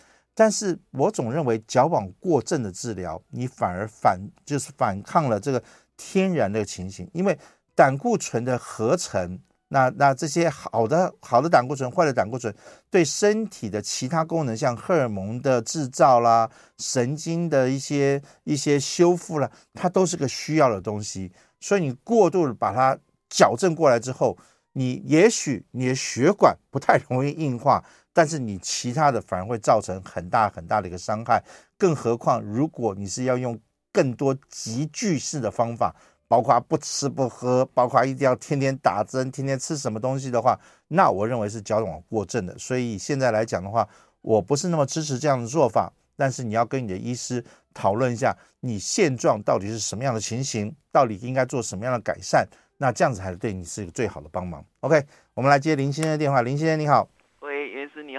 [0.41, 5.63] 但是我总认为矫枉过正的治疗，你反而反就是反抗了这个
[5.99, 7.39] 天然的情形，因为
[7.75, 12.55] 胆固醇的合成，那那这些好的好的胆固醇、坏的胆固醇，
[12.89, 21.31] 对身体的其他功能，像荷尔蒙的制造啦、神经的一些一些修复啦，它都是个需要的东西。
[21.61, 22.99] 所以你过度把它
[23.29, 24.39] 矫正过来之后，
[24.73, 27.85] 你也许你的血管不太容易硬化。
[28.13, 31.43] 但是你其他的反而会造成很大很大的一个伤害，
[31.79, 33.59] 更何况如果你是要用
[33.93, 35.95] 更多急剧式的方法，
[36.29, 42.57] 包括不吃不喝，包括一定要天天打针、天天吃什么东西的话，那我认为是矫枉过正的。
[42.59, 43.89] 所以现在来讲的话，
[44.21, 45.93] 我不是那么支持这样的做法。
[46.17, 47.43] 但是你要跟你的医师
[47.73, 52.47] 讨论一下，你现状到底是什么样的情形，到底应该做什么样的改善，
[52.77, 54.63] 那这样子才是对你是一个最好的帮忙。
[54.81, 57.09] OK，我们来接林先生的电话，林先生你好。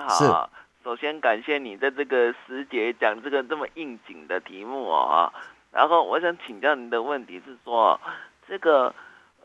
[0.01, 0.49] 你好，
[0.83, 5.31] 首先感谢你在这个时节讲这个这么应景的题目哦。
[5.71, 7.99] 然后我想请教你的问题是说，
[8.47, 8.93] 这个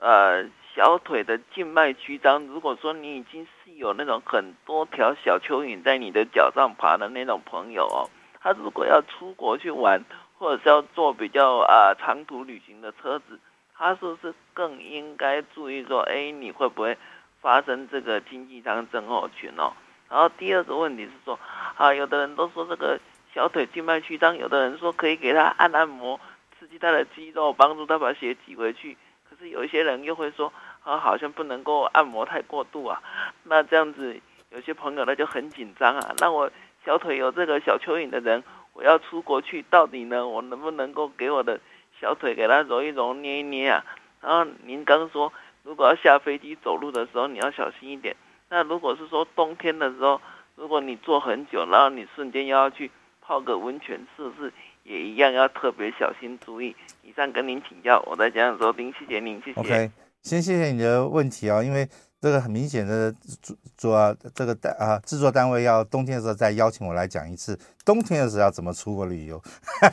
[0.01, 8.09] 呃小腿的静脉曲张，如果说你已经是有那种很多条小蚯蚓在你的脚上爬的那种朋友哦，
[8.41, 10.03] 他如果要出国去玩，
[10.39, 13.39] 或者是要坐比较啊、呃、长途旅行的车子，
[13.77, 16.97] 他是不是更应该注意说，哎，你会不会
[17.43, 19.75] 发生这个经济舱症候群哦？
[20.09, 21.39] 然后第二个问题是说，
[21.77, 22.99] 啊，有的人都说这个
[23.35, 26.21] 小腿静脉曲张，有的人说可以给他按按摩，
[26.59, 28.97] 刺激他的肌肉，帮助他把血挤回去。
[29.29, 30.53] 可是有一些人又会说，
[30.85, 33.03] 啊，好像不能够按摩太过度啊。
[33.43, 36.15] 那这样子，有些朋友他就很紧张啊。
[36.19, 36.51] 那我
[36.85, 41.61] 小腿有这个小蚯蚓的人，我要出国去，到底呢，我能不能够给我的
[42.01, 43.85] 小腿给他揉一揉、捏一捏啊？
[44.23, 45.33] 然后您刚说，
[45.65, 48.15] 如果要下飞机走路的时候，你要小心一点。
[48.49, 50.21] 那如果是说冬天的时候，
[50.55, 54.53] 如果你坐很久，然后你瞬间又要去泡个温泉，是不是
[54.85, 56.75] 也一样要特别小心注意？
[57.03, 59.61] 以上跟您请教，我再讲讲说，您谢谢您，谢谢。
[59.61, 59.91] OK，
[60.23, 61.89] 先谢谢你的问题啊，因为
[62.21, 69.43] 这个很明显的主做这个单啊制作单位要冬天的时候再邀请我来讲一次，冬天的时候要怎么出国旅游。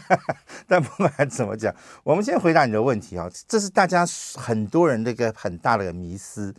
[0.69, 4.05] 但不管怎么讲，我们先回答你的问题啊，这是大家
[4.37, 6.53] 很多人的一个很大的个迷思。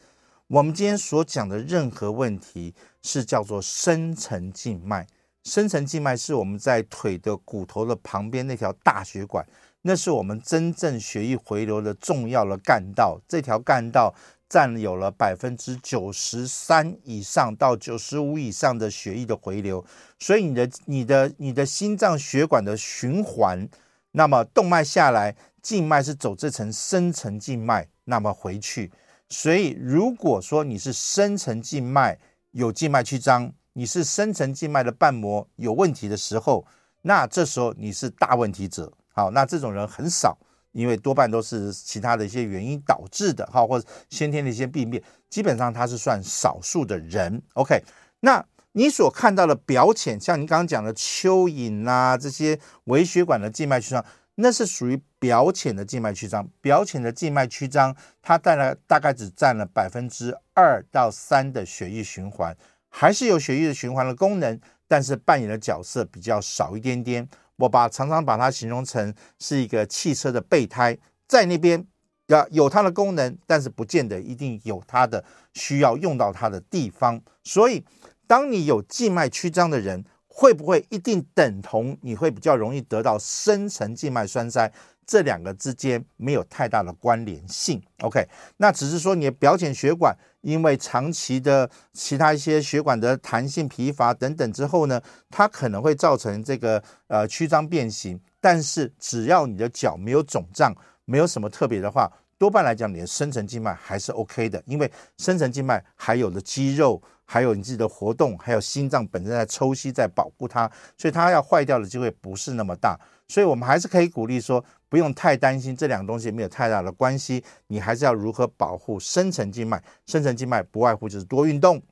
[0.48, 5.06] 我们今天所讲的任何问题是叫做深层静脉。
[5.42, 9.46] 深层静脉是我们在腿的骨头的旁边那条大血管，
[9.82, 13.18] 那是我们真正血液回流的重要的干道。
[13.26, 14.14] 这条干道
[14.46, 19.82] 占有了百分之九十三以上到九十五以上的血液的回流，
[20.18, 23.66] 所以你的、你的、你的心脏血管的循环，
[24.12, 28.92] 那么动脉下来，静脉是走这层深层静脉，那么回去。
[29.28, 32.18] 所以，如果说你是深层静脉
[32.52, 36.64] 有静脉曲张，你是深层静脉的瓣膜有问题的时候，
[37.02, 38.92] 那这时候你是大问题者。
[39.12, 40.36] 好，那这种人很少，
[40.72, 47.42] 因为多半都是其他的一些原因导致的，哈，或者先天的一些病变，基本上他是算少数的人。
[47.54, 47.82] OK，
[48.20, 54.04] 那你所看到的表浅，像你刚刚讲的蚯蚓啊，这些微血管的静脉曲张。
[54.36, 62.56] 那是属于表浅的静脉曲张，表浅的静脉曲张，它带来大概只占了百分之二到三的血液循环，
[62.88, 67.28] 还是有血液的循环的功能，但是扮演的角色比较少一点点。
[67.56, 71.86] 我把常常把它形容成是一个汽车的备胎，在那边
[72.26, 77.22] 要有它的功能，但是不见得一定有它的需要用到它的地方。
[77.44, 77.84] 所以，
[78.26, 80.04] 当你有静脉曲张的人，
[80.36, 84.70] 会不会一定等同你会比较容易得到深层静脉栓塞？
[85.06, 87.80] 这两个之间没有太大的关联性。
[88.00, 98.18] OK，那只是说你的表浅血管因为长期的其他一些血管的弹性疲乏等等之后呢，它可能会造成这个呃曲张变形。
[98.40, 107.00] 但是只要你的脚没有肿胀，没有什么特别的话，多半来讲你的深层静脉还是 OK 的，因为深层静脉还有的肌肉。
[107.24, 112.98] 还有你自己的活动，还有心脏本身在抽吸，在保护它，所以它要坏掉的机会不是那么大。
[113.26, 117.42] 所以我们还是可以鼓励说，不用太担心这两个东西没有太大的关系。
[117.68, 119.82] 你还是要如何保护深层静脉？
[120.06, 121.82] 深层静脉不外乎就是多运动，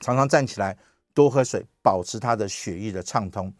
[0.00, 0.76] 常常站起来，
[1.14, 3.52] 多喝水，保持它的血液的畅通。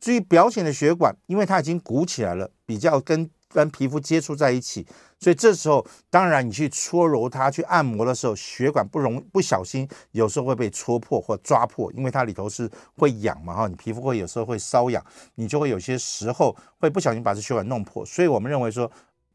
[0.00, 4.86] 至于表浅的血管，因为它已经鼓起来了，比较跟跟皮肤接触在一起，
[5.18, 15.04] 所以这时候当然你去搓揉它、去按摩的时候，血管不容不小心，有时候会被戳破或抓破，因为它里头是会痒嘛哈，你皮肤会有时候会瘙痒，
[15.36, 18.04] 你就会有些时候会不小心把这血管弄破。
[18.04, 18.90] 所以我们认为说，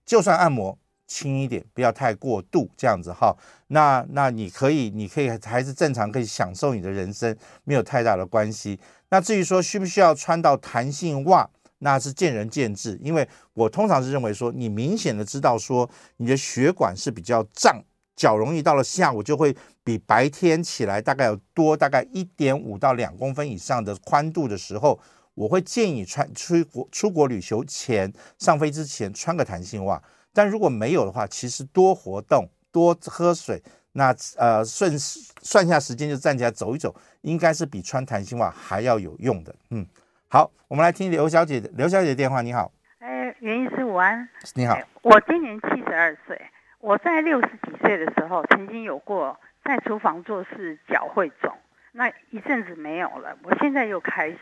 [0.06, 3.36] 就算按摩轻一点，不要太过度这样子哈。
[3.68, 8.80] 那那你可以，你可以还是正常可以享受你的人生，没有太大的关系。
[9.10, 11.50] 那至于说需不需要穿到弹性袜？
[11.84, 17.84] 那是见仁见智，因为我通常是认为说，你明显的知道说你的血管是比较胀，
[18.16, 24.98] 脚容易到了下午就会比白天起来大概有多大概一点五到两公分以上的宽度的时候，
[25.34, 30.02] 我会建议穿出国出国旅游前上飞之前穿个弹性袜。
[30.32, 39.86] 但如果没有的话，其实多活动多喝水，那呃顺算下时间就站起来走一走，应该是比穿弹性袜还要有用的，嗯。
[40.34, 41.70] 好，我们来听刘小姐的。
[41.78, 42.72] 刘小姐的电话，你好。
[42.98, 44.28] 哎，袁医师午安。
[44.56, 44.76] 你好。
[45.04, 46.42] 我今年七十二岁，
[46.80, 51.56] 我在六十几岁的时候，曾经有过在厨房做事脚会肿，
[51.92, 53.38] 那一阵子没有了。
[53.44, 54.40] 我现在又开始，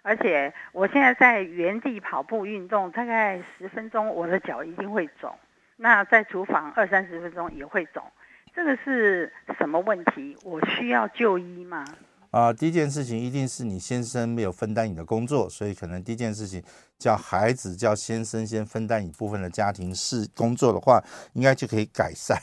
[0.00, 5.30] 而且我现在在原地跑步运动，大概十分钟，我的脚一定会肿。
[5.76, 8.02] 那在厨房二三十分钟也会肿，
[8.54, 10.38] 这个是什么问题？
[10.42, 11.84] 我需要就医吗？
[12.34, 16.60] 啊，第一件事情一定是你先生没有分担你的工作，所以可能第一件事情
[16.98, 21.00] 叫孩子叫先生先分担一部分的家庭事工作的话，
[21.34, 22.36] 应该就可以改善。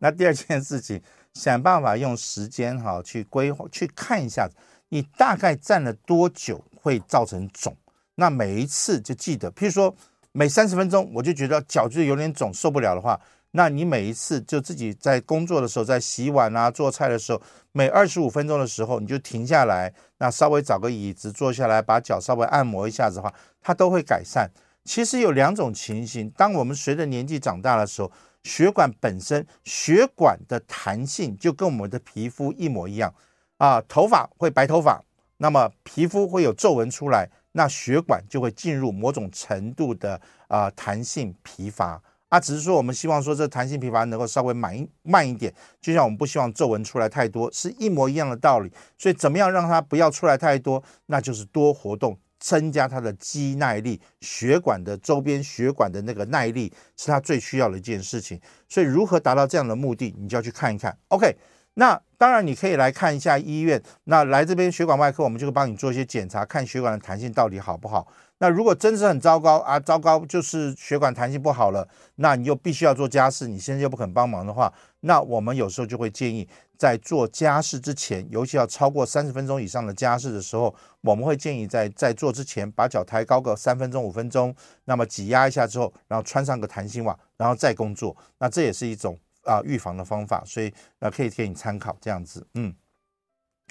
[0.00, 1.00] 那第二件事情，
[1.32, 4.46] 想办法用时间哈去规划，去看一下
[4.90, 7.74] 你大概站了多久会造成肿。
[8.16, 9.96] 那每一次就记得，譬如说
[10.32, 13.18] 每三十分钟我就觉得脚就有点肿，受不了的话。
[13.52, 24.48] 那你每一次就自己在工作的时候，在洗碗啊、做菜的时候，每二十五分钟的时候，你就停下来，那稍微找个椅子坐下来，把脚稍微按摩一下子的话，它都会改善。
[24.84, 28.10] 其实有两种情形，当我们随着年纪长大的时候，
[28.44, 33.12] 血管本身血管的弹性就跟我们的皮肤一模一样
[33.58, 35.02] 啊，头发会白头发，
[35.38, 42.00] 那么皮肤会有皱纹出来，那血管就会进入某种程度的啊弹性疲乏。
[42.30, 48.72] 啊，只是说我们希望说这弹性疲乏能够稍微慢一慢一点，就像我们不希望皱纹出来太多，是一模一样的道理。
[48.96, 58.40] 所以怎么样让它不要出来太多，那就是多活动，增加它的肌耐力，血管的周边血管的那个耐力是它最需要的一件事情。
[58.68, 60.96] 所以如何达到这样的目的，你就要去看一看。
[61.08, 61.36] OK，
[61.74, 68.06] 那当然你可以来看一下医院，那来这边血管外科，我们就会帮你做一些检查，看血管的弹性到底好不好。
[68.42, 76.48] 那如果真是很糟糕啊，糟糕就是血管弹性不好了，那你又必须要做家事，你现在又不肯帮忙的话，那我们有时候就会建议，
[76.78, 84.54] 在做家事之前，尤其要超过三十分钟以上的家事的时候，我们会建议在在做之前把脚抬高个三分钟五分钟，
[84.86, 92.74] 那么挤压一下之后，然后穿上个弹性袜，然后再工作，那这也是一种啊预防的方法，所以那可以给你参考这样子，嗯，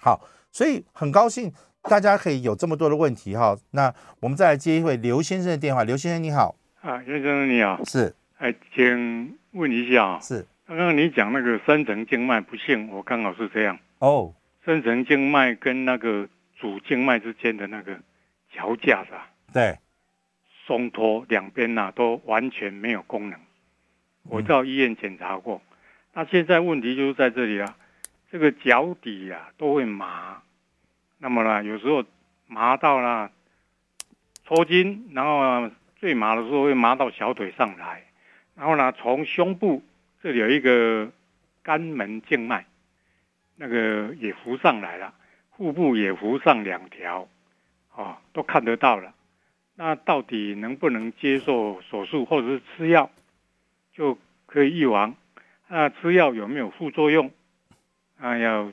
[0.04, 1.52] 好，所以很高兴。
[1.90, 5.84] 大家可以有这么多的问题哈，那我们再来接一位刘先生的电话。
[5.84, 13.80] 刘先生你好，啊，刘先生你好，是，哎，请问一下啊，是，刚刚你讲那个深层静脉不幸，我刚好是这样。
[13.98, 14.32] 哦，
[14.64, 17.98] 深层静脉跟那个主静脉之间的那个
[18.54, 19.10] 桥架子，
[19.52, 19.80] 对，
[20.68, 23.40] 松脱两边呐都完全没有功能，
[24.30, 25.74] 我到医院检查过，嗯、
[26.14, 27.76] 那现在问题就是在这里了，
[28.32, 30.44] 这个脚底呀、啊、都会麻。
[31.20, 32.04] 那么呢，有时候
[32.48, 33.30] 麻到了
[34.46, 38.04] 抽筋，然后最麻的时候会麻到小腿上来，
[38.56, 39.84] 然后呢，从胸部
[40.24, 41.12] 这里有一个
[41.62, 42.66] 肝门静脉，
[43.58, 45.14] 那个也浮上来了，
[45.56, 47.28] 腹部也浮上两条，
[47.94, 49.14] 哦，都看得到了。
[49.76, 53.10] 那到底能不能接受手术或者是吃药
[53.94, 55.16] 就可以预防？
[55.68, 57.32] 那吃药有没有副作用？
[58.20, 58.72] 啊，要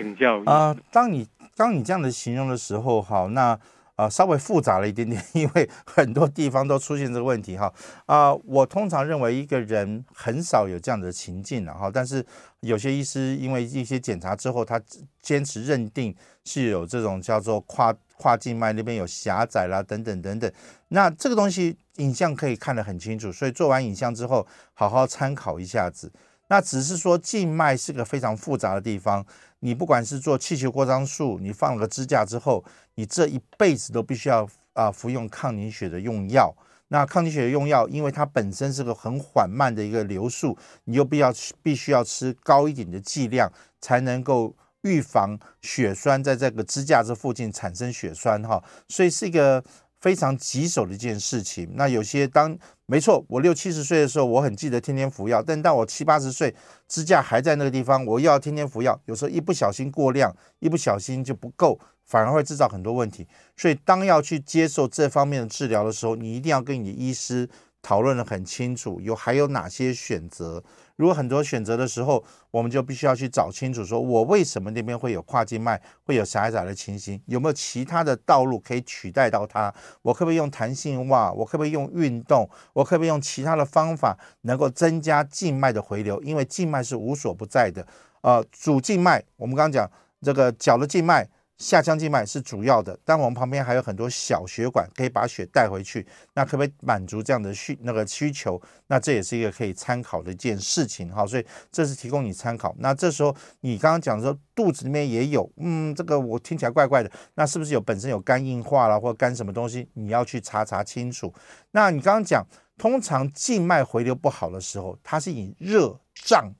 [0.00, 1.28] 请教啊、呃，当你。
[1.56, 3.58] 当你这样的形容的时候，好，那
[3.94, 7.70] 啊、稍微复杂了一点点，因为很多地方都出现这个问题哈
[8.06, 12.24] 啊、我通常认为一个人很少有这样的情境了哈，但是
[12.60, 14.80] 有些医师因为一些检查之后，他
[15.20, 20.50] 坚持认定是有这种叫做跨跨静脉那边有狭窄啦等等等等，
[20.88, 26.10] 那这个东西影像可以看得很清楚，所以做完影像之后好好参考一下子。
[26.50, 29.24] 那只是说静脉是个非常复杂的地方，
[29.60, 32.64] 你不管是做气球扩张术，你放了个支架之后，
[32.96, 36.52] 你这一辈子都必须要啊服用抗凝血的用药。
[36.88, 41.32] 那抗凝血的用药，因为它本身是个很缓慢的一个流速，你又必要
[41.62, 49.62] 必须要吃高一点的剂量，才能够预防血栓在这个支架这附近产生血栓哈，所以是一个
[50.00, 51.70] 非常棘手的一件事情。
[51.74, 56.54] 那有些当没错，我六七十岁的时候，我很记得天天服药，但当我七八十岁，
[56.88, 63.28] 支架还在那个地方，我又要天天服药，有时候一不小心过量，一不小心就不够，反而会制造很多问题。
[63.56, 67.48] 所以当要去接受这方面的治疗的时候，你一定要跟你的医师
[67.82, 70.62] 讨论得很清楚，有还有哪些选择。
[71.00, 79.72] 如果很多选择的时候，我们就必须要去找清楚，说我为什么那边会有跨静脉会有狭窄的情形，有没有其他的道路可以取代到它？
[80.02, 81.32] 我可不可以用弹性袜？
[81.32, 82.46] 我可不可以用运动？
[82.74, 86.22] 我可不可以用其他的方法能够增加静脉的回流？
[86.22, 87.86] 因为静脉是无所不在的。
[88.20, 89.90] 呃，主静脉，我们刚刚讲
[90.20, 91.26] 这个脚的静脉。
[91.60, 98.58] 下腔静脉是主要的，但我们旁边还有很多小血管可以把血带回去，那可不可以满足这样的需那个需求？
[98.86, 102.74] 那这也是一个可以参考的一件事情哈，所以这是提供你参考。
[102.78, 109.86] 那这时候你刚刚讲说肚子里面也有，嗯，这个我听起来怪怪的，那是不是有本身有肝硬化了或肝什么东西？
[109.92, 111.30] 你要去查查清楚。
[111.72, 112.42] 那你刚刚讲，
[112.78, 116.54] 通常静脉回流不好的时候，它是以热胀、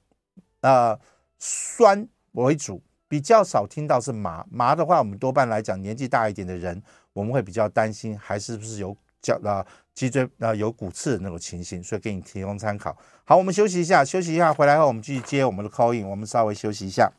[0.61, 1.01] 呃
[1.38, 2.82] 酸为主。
[3.11, 6.80] 比较少听到是麻麻的话，我们多半来讲年纪大一点的人，
[7.12, 12.96] 我们会比较担心，还是不是有脚啊脊椎啊有骨刺的那种情形，所以给你提供参考。
[13.24, 16.08] 好，我们休息一下，休息一下，回来后我们继续接我们的 call in。
[16.08, 17.11] 我们稍微休息一下，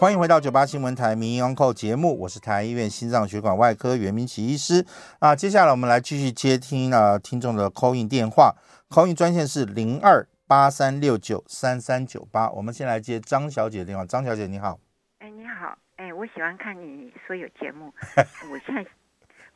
[0.00, 4.86] 欢迎回到九八新闻台民营 Uncle 节目，我是台医院心脏血管外科袁明启医师
[5.18, 5.36] 啊。
[5.36, 8.56] 接下来我们来继续接听啊听众的 call in 电话
[8.88, 10.26] ，call in 专线是零二。
[10.48, 14.06] 八三六九三三九八，我们先来接张小姐的电话。
[14.06, 14.80] 张小姐你好，
[15.18, 17.92] 哎你好，哎我喜欢看你所有节目。
[18.50, 18.80] 我现在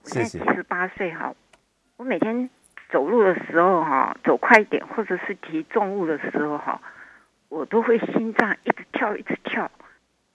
[0.02, 1.34] 我现在七十八岁哈，
[1.96, 2.50] 我每天
[2.90, 6.78] 走路的时候哈，走快一点或者是提重物的时候哈，
[7.48, 9.70] 我都会心脏一直跳一直跳，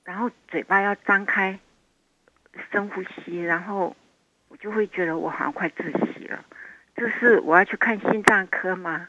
[0.04, 1.60] 然后嘴巴要张开
[2.72, 3.96] 深呼吸，然后
[4.48, 6.44] 我就会觉得我好像快窒息了。
[6.96, 9.08] 这是我要去看心脏科吗？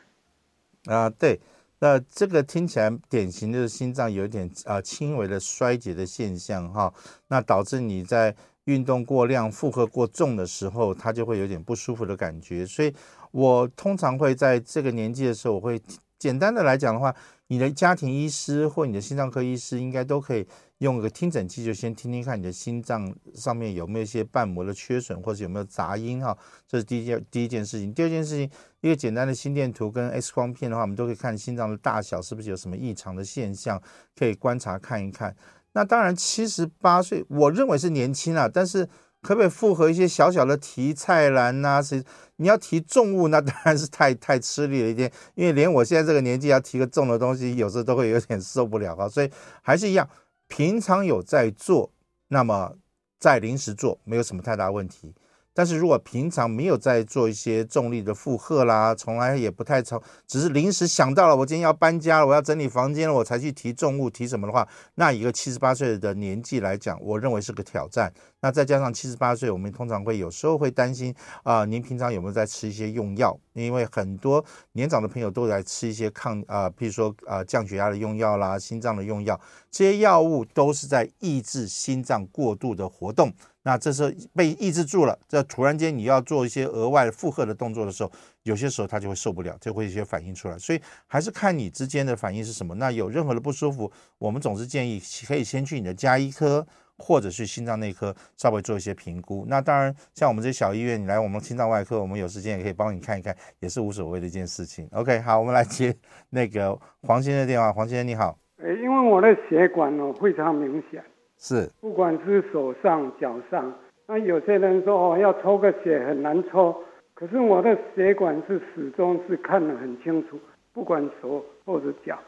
[0.84, 1.40] 啊，对，
[1.80, 6.92] 那这个听起来典型的心脏有一点啊轻微的衰竭的现象哈，
[7.28, 12.64] 那导致你在运动过量、负荷过重的时候，它就会有点不舒服的感觉。
[12.66, 12.94] 所以
[13.30, 15.80] 我通常会在这个年纪的时候，我会
[16.18, 17.14] 简单的来讲的话，
[17.48, 20.46] 你的家庭医师或你的心脏科医师应该都可以。
[20.78, 26.36] 用个听诊器，就先听听看你的心脏上面有没有一些瓣膜的缺损，或者有没有杂音哈。
[26.68, 27.92] 这是第一件第一件事情。
[27.92, 28.50] 第二件事情，
[28.80, 33.82] 一个简单的心电图跟 X 光片的话，我们都可以看心脏的大小是不是有什么异常的现象，
[34.16, 35.34] 可以观察看一看。
[35.72, 38.88] 那当然，七十八岁，我认为是年轻啊，但是
[39.20, 41.82] 可不可以复合一些小小的提菜篮呐？
[41.82, 42.04] 是
[42.36, 49.08] 你要提重物，那当然是太太吃力了一点，因为连我现在这个年纪要提个重的东西，有时候都会有点受不了啊。
[49.08, 49.28] 所以
[49.60, 50.08] 还是一样。
[50.48, 51.92] 平常有在做，
[52.28, 52.76] 那么
[53.20, 55.14] 在临时做没有什么太大问题。
[55.58, 68.12] 但是如果平常没有在做一些重力的负荷啦，从来也不太操，只是临时想到了我今天要搬家了，我要整理房间了，我才去提重物提什么的话，那一个七十八岁的年纪来讲，我认为是个挑战。
[68.40, 73.36] 那再加上七十八岁，我们通常会有时候会担心啊、您平常有没有在吃一些用药？
[73.54, 74.44] 因为很多
[74.74, 79.40] 年长的朋友都在吃一些抗啊、呃，譬如说啊、降血压的用药啦，心脏的用药，
[79.72, 83.32] 这些药物都是在抑制心脏过度的活动。
[83.68, 88.10] 那这时候被抑制住了，这突然间你要做一些额外的负荷的动作的时候，
[88.44, 90.58] 有些时候他就会受不了，就会一些反应出来。
[90.58, 92.74] 所以还是看你之间的反应是什么。
[92.76, 96.66] 那有任何的不舒服，我们总是建议可以先去你的家医科
[96.96, 99.44] 或者是心脏内科稍微做一些评估。
[99.46, 104.88] 那当然，像我们这些小医院，你来我们心脏外科，我们有时间也可以帮你看一看，也是无所谓的一件事情。
[104.92, 105.94] OK，好，我们来接
[106.30, 107.70] 那个黄先生的电话。
[107.70, 111.04] 黄先生你好，诶，因为我的血管哦非常明显。
[111.38, 113.72] 是，不管是手上、脚上，
[114.08, 116.74] 那有些人说哦，要抽个血很难抽，
[117.14, 120.36] 可是我的血管是始终是看得很清楚，
[120.74, 122.18] 不管手或者脚。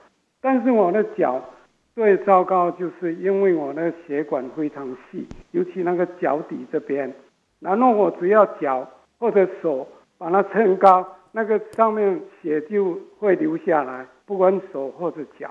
[0.40, 1.42] 但是我的脚
[1.94, 7.12] 最糟糕，就是因为我的血管非常细，尤其那个脚底这边，
[7.58, 8.88] 然后我只要脚
[9.18, 9.86] 或者手
[10.18, 15.50] 把它撑高，那个上面血就会流下来，不管手或者脚。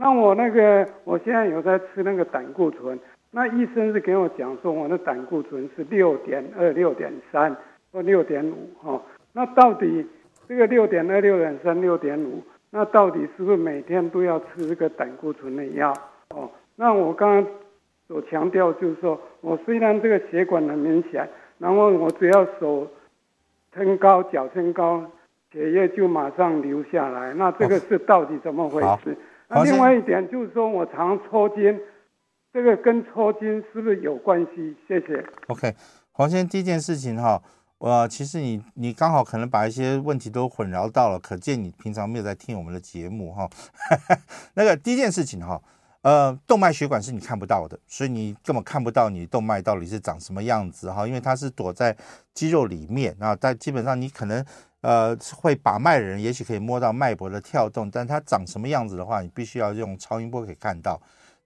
[0.00, 2.98] 那我那个，我现在有在吃那个胆固醇，
[3.30, 7.54] 那医生是给我讲说，我的胆固醇是六点二、六点三
[7.92, 8.98] 或六点五哈。
[9.34, 10.06] 那到底
[10.48, 15.92] 这个六点二、六点三、六点五，那到底是不是每天都要吃这个胆固醇的药？
[16.30, 17.46] 哦，那我刚刚
[18.08, 21.28] 所强调就是说，我虽然这个血管很明显，
[21.58, 22.88] 然后我只要手
[23.74, 25.04] 撑高、脚撑高，
[25.52, 27.34] 血液就马上流下来。
[27.34, 29.14] 那这个是到底怎么回事？
[29.50, 31.78] 那另外一点就是说，我常抽筋，
[32.52, 34.76] 这个跟抽筋是不是有关系？
[34.86, 35.24] 谢谢。
[35.48, 35.74] OK，
[36.12, 37.42] 黄先生，第一件事情哈，
[37.78, 43.48] 呃其实你你刚好可能把一些问题都混淆到了，可见你平常没有在听我们的节目哈。
[44.54, 45.60] 那个第一件事情哈，
[46.02, 51.94] 呃，动脉血管是你看不到的，所以你根本看不到你动脉到底是长什么样子哈，因为它是躲在
[52.32, 53.36] 肌肉里面啊。
[53.38, 54.42] 但基本上你可能
[54.80, 60.98] 呃会把脉的人，也许可以摸到脉搏的跳动，但它长什么样子的话，你必须要用超音波可以看到。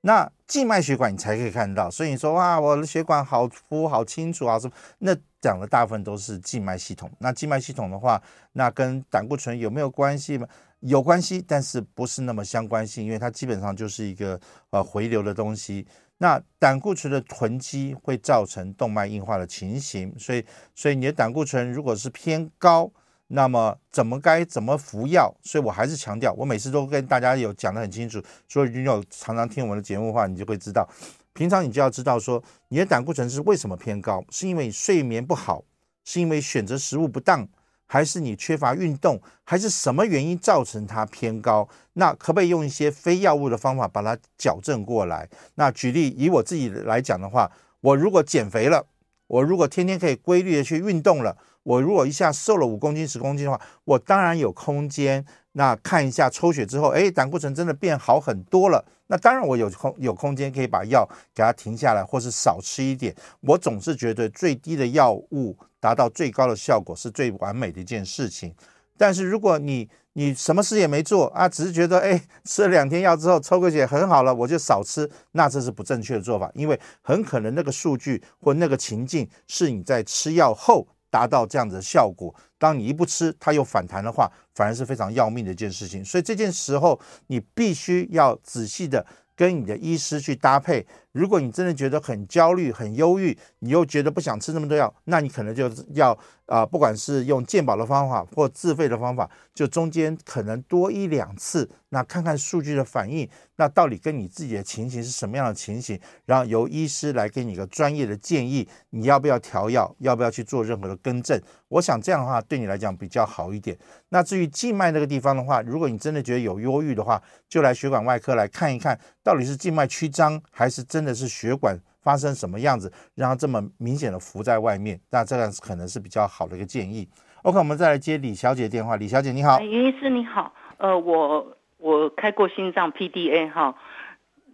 [0.02, 4.74] 那静脉血管你才可以看到，所以你说哇，我的血管好粗好清楚啊，什么？
[4.98, 7.11] 那讲的大部分都是静脉系统。
[7.18, 10.46] 那静脉系统的话，那跟胆固醇有没有关系吗？
[10.87, 15.87] 有关系，但是不是那么相关性，因为它基本上就是一个呃回流的东西。
[16.18, 22.93] 那胆固醇的囤积会造成动脉硬化的情形，所以所以你的胆固醇如果是偏高。
[23.28, 25.35] 那么怎么该怎么服药？
[25.43, 28.22] 所以我还是强调，我每次都跟大家有讲得很清楚。
[28.47, 30.87] 所以你有常常听我们的节目的话，你就会知道，
[31.32, 34.22] 平常你就要知道说，你的胆固醇是为什么偏高？
[34.30, 35.64] 是因为睡眠不好，
[36.05, 37.49] 是因为选择食物不当，
[37.95, 41.68] 还是你缺乏运动，还是什么原因造成它偏高？
[41.92, 45.28] 那可不可以用一些非药物的方法把它矫正过来？
[45.55, 47.49] 那举例以我自己来讲的话，
[47.80, 48.84] 我如果减肥了，
[49.28, 51.36] 我如果天天可以规律的去运动了。
[51.65, 55.25] 我如果一下瘦了五公斤、十公斤的话，我当然有空间。
[55.57, 58.85] 那看一下抽血之后，哎，胆固醇真的变好很多了。
[59.07, 63.15] 那当然我有空有空间可以把药给它停下来，或是少吃一点。
[63.41, 68.53] 我总是觉得最低的药物达到最高的效果是最完美的一件事情。
[68.97, 80.89] 但是如果你你什么事也没做啊，只是觉得哎吃了两天药之后抽个血很好了，我就少吃，那这是不正确的做法，因为很可能那个数据或那个情境是你在吃药后。
[81.15, 86.05] 达到这样子的效果，当你一不吃，它又反弹的话，反而是非常要命的一件事情。
[86.05, 89.07] 所以这件时候，你必须要仔细的
[89.37, 90.85] 跟你的医师去搭配。
[91.15, 96.11] 如果你真的觉得很焦虑、很忧郁，你又觉得不想吃那么多药，那你可能就要
[96.47, 111.41] 啊、呃，不管是用健保的方法或自费的方法，就中间可能多一两次，那看看数据的反应，那到底跟你自己的情形是什么样的情形，然后由医师来给你一个专业的建议，你要不要调药，要不要去做任何的更正？
[111.69, 113.77] 我想这样的话对你来讲比较好一点。
[114.09, 121.03] 那至于静脉那个地方的话，如果你真的觉得有忧郁的话，就来血管外科来看一看，到底是静脉曲张还是真。
[121.05, 125.00] 的是血管发生什么样子，让它这么明显的浮在外面？
[125.11, 127.09] 那这样可能是比较好的一个建议。
[127.42, 128.96] OK，我们再来接李小姐电话。
[128.96, 133.76] 李小姐你好，袁医师你好，呃，我我开过心脏 PDA 哈，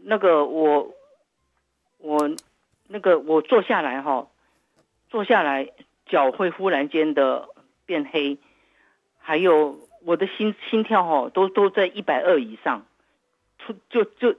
[0.03, 0.92] 那个我
[1.98, 2.30] 我
[2.88, 4.26] 那个我坐下来哈，
[5.09, 5.68] 坐下来
[6.07, 7.48] 脚会忽然间的
[7.86, 8.38] 变黑，
[9.18, 12.84] 还有我的心心跳哈都都在一百二以上，
[13.59, 14.34] 出就就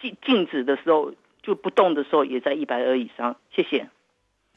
[0.00, 1.12] 静静止的时候。
[1.42, 3.88] 就不动的时候也在一百二以上，谢谢。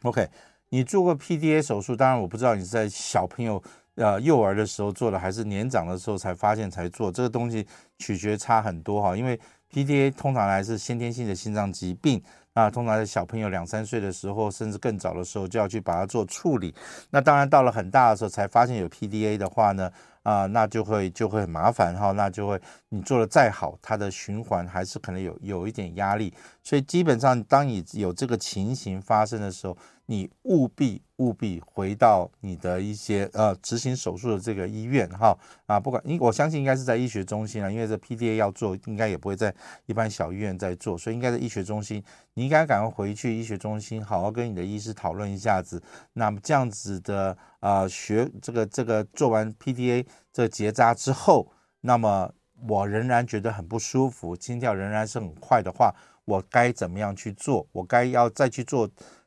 [0.03, 0.27] OK，
[0.69, 3.61] 你做过 PDA 手术，当然我不知道你是在小朋友
[3.95, 7.11] 呃幼儿的时候做的，还是年长的时候才发现才做。
[7.11, 7.65] 这个东西
[7.97, 9.39] 取决差很多哈，因为
[9.71, 12.21] PDA 通常来是先天性的心脏疾病，
[12.55, 16.73] 啊通常在小朋友两三岁的时候，甚至更早的时候就要去把它做处理。
[17.11, 19.91] 那当然到了很大的时候才发现有 PDA 的话呢。
[20.25, 26.33] 啊、那就会就会很麻烦哈，那就会你做的再好，它的循环还是可能有有一点压力，
[26.63, 29.77] 所以基本上当你有这个情形发生的时候，
[30.07, 35.35] 你务必务必回到你的一些呃执行手术的这个医院哈
[35.65, 39.53] 啊，不管因我相信应该是在医学中心啊，因为这 PDA 要做，应该也不会在
[39.85, 42.03] 一般小医院在做，所以应该在医学中心，
[42.35, 45.81] 你应该赶快回去医学中心，好好跟你的医师讨论一下子。
[46.13, 51.51] 那么这样子的啊、呃，学这个这个做完 PDA 这结扎之后，
[51.81, 52.31] 那么
[52.67, 55.95] 我仍然觉得很不舒服，心跳仍然是很快的话，
[56.25, 57.65] 我该怎么样去做？
[57.71, 58.85] 我该要再去做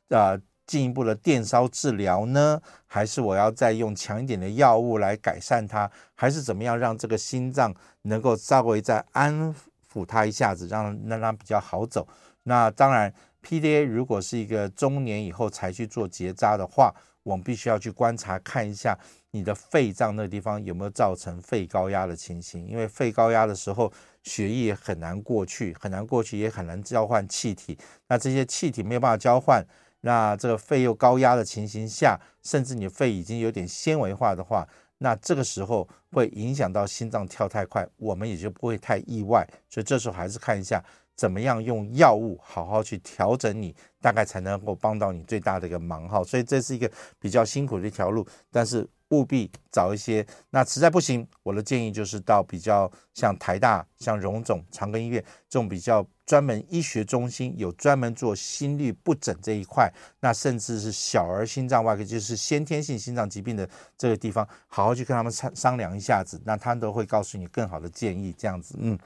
[0.09, 0.31] 啊？
[0.31, 9.51] 呃进一步的电烧治疗呢，还是我要再用强一点的药物来改善它，还是怎么样让这个心脏能够稍微再安
[9.91, 12.07] 抚它一下子，让让它比较好走？
[12.43, 13.11] 那当然
[13.43, 16.93] ，PDA 如果是一个中年以后才去做结扎的话，
[17.23, 18.95] 我们必须要去观察看一下
[19.31, 23.91] 你的肺脏那个地方有没有造成肺高压的情形，因为肺高压的时候，
[24.21, 27.75] 血液很难过去，很难过去，也很难交换气体，
[28.07, 29.65] 那这些气体没有办法交换。
[30.01, 34.67] 那这个肺又高压的情形下，甚至你肺已经有点纤维化的话，
[34.99, 39.47] 那这个时候会影响到心脏跳太快，我们也就不会太意外。
[39.69, 40.83] 所以这时候还是看一下
[41.15, 46.23] 怎么样用药物好好去调整你，大概才能够帮到你最大的一个忙哈。
[46.23, 46.89] 所以这是一个
[47.19, 50.25] 比较辛苦的一条路，但是务必找一些。
[50.49, 68.33] 那实在不行，我的建议就是到比较像台大、像荣总、长庚医院这种比较专门医学中心，有专门做心律不整这一块，那甚至是小儿心脏外科，就是先天性心脏疾病的这个地方，好好去跟他们商商量一下子，那他们都会告诉你更好的建议。
[68.37, 68.97] 这样子，嗯。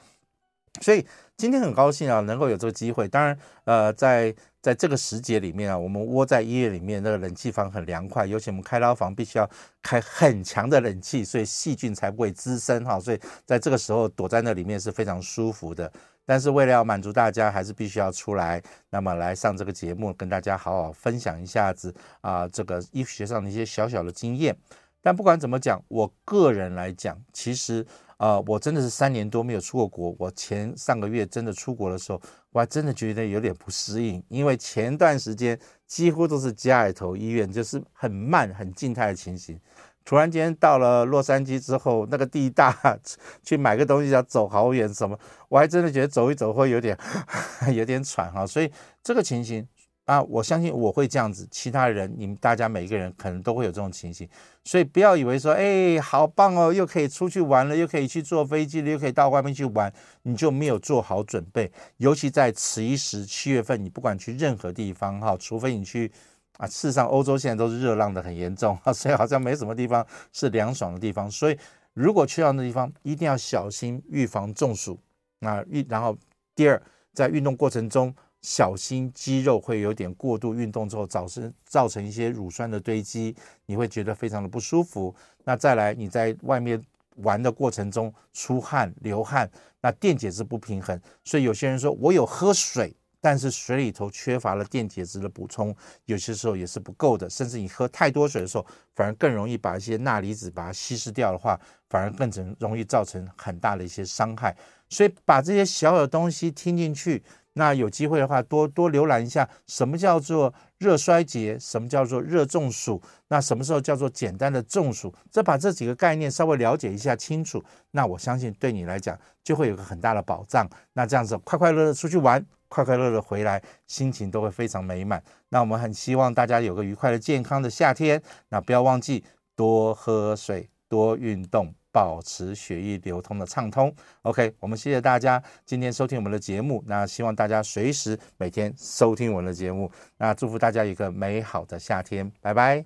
[0.80, 1.06] 所以
[1.36, 3.06] 今天很高兴啊，能够有这个机会。
[3.08, 8.26] 当然，呃，在在这个时节里面啊，我们窝在医院里面，那个冷气房很凉快。
[8.26, 9.48] 尤其我们开刀房必须要
[9.82, 12.98] 开很强的冷气，所以细菌才不会滋生哈。
[12.98, 15.90] 所以在这个时候躲在那里面是非常舒服的。
[16.26, 18.60] 但是为了要满足大家，还是必须要出来，
[18.90, 24.56] 那么来上这个节目，跟大家好好分享一下子啊，这个医学上的一些小小的经验。
[25.00, 27.86] 但不管怎么讲，我个人来讲，其实。
[28.16, 30.14] 啊、呃，我真的是三年多没有出过国。
[30.18, 32.20] 我前上个月真的出国的时候，
[32.52, 39.58] 我还真的觉得有点不适应，因为前段时间几乎都是家里头医院，就是很慢、很静态的情形。
[40.04, 42.98] 突然间到了洛杉矶之后，那个地大，
[43.42, 46.96] 去买个东西要走好远，什么，我还真的觉得走一走会有点
[47.74, 48.46] 有点喘哈。
[48.46, 48.70] 所以
[49.02, 49.66] 这个情形。
[50.06, 54.28] 啊，我相信我会这样子，其他人，你们大家每一个人可能都会有这种情形，
[54.62, 59.90] 所以不要以为说，哎，好棒哦，又可以出去玩了，又可以去坐飞机了，又可以到外面去玩，
[60.24, 61.72] 你就没有做好准备。
[61.96, 66.12] 尤其在此一时七月份，你不管去任何地方哈，除非你去
[66.58, 71.30] 啊，事实上欧洲现在都是热浪的很严重啊，所以好像没什么地方是凉爽的地方。
[71.30, 71.56] 所以
[71.94, 75.00] 如果去到那地方，一定要小心预防中暑
[75.40, 76.14] 啊，预然后
[76.54, 76.82] 第二，
[77.14, 78.14] 在运动过程中。
[78.44, 83.34] 小心肌肉会有点过度运动之后，造成造成一些乳酸的堆积，
[83.64, 85.14] 你会觉得非常的不舒服。
[85.44, 86.78] 那再来，你在外面
[87.16, 95.74] 玩的过程中出汗流汗，那电解质不平衡，所以有些人说我有喝水，但是水里头缺乏了电解质的补充，
[96.04, 97.30] 有些时候也是不够的。
[97.30, 102.30] 甚至你喝太多水的时候，反而更容易把一些钠离子把它稀释掉的话，反而更
[102.60, 104.54] 容易造成很大的一些伤害。
[104.90, 107.22] 所以把这些小小的东西听进去。
[107.54, 115.14] 那有机会的话，多多浏览一下什么叫做热衰竭，什么叫做热中暑，那什么时候叫做简单的中暑？
[115.30, 120.68] 这把这几个概念稍微了解一下清楚，那我相信对你来讲就会有个很大的保障。
[120.92, 125.22] 那这样子快快乐乐出去玩，快快乐乐回来，心情都会非常美满。
[125.48, 128.20] 那我们很希望大家有个愉快的、健康的夏天。
[128.48, 129.24] 那不要忘记
[129.54, 131.72] 多喝水，多运动。
[131.94, 133.94] 保持血液流通的畅通。
[134.22, 136.82] OK，我们谢谢大家今天收听我们的节目。
[136.88, 139.88] 那希望大家随时每天收听我们的节目。
[140.18, 142.28] 那祝福大家一个美好的夏天。
[142.40, 142.82] 拜拜。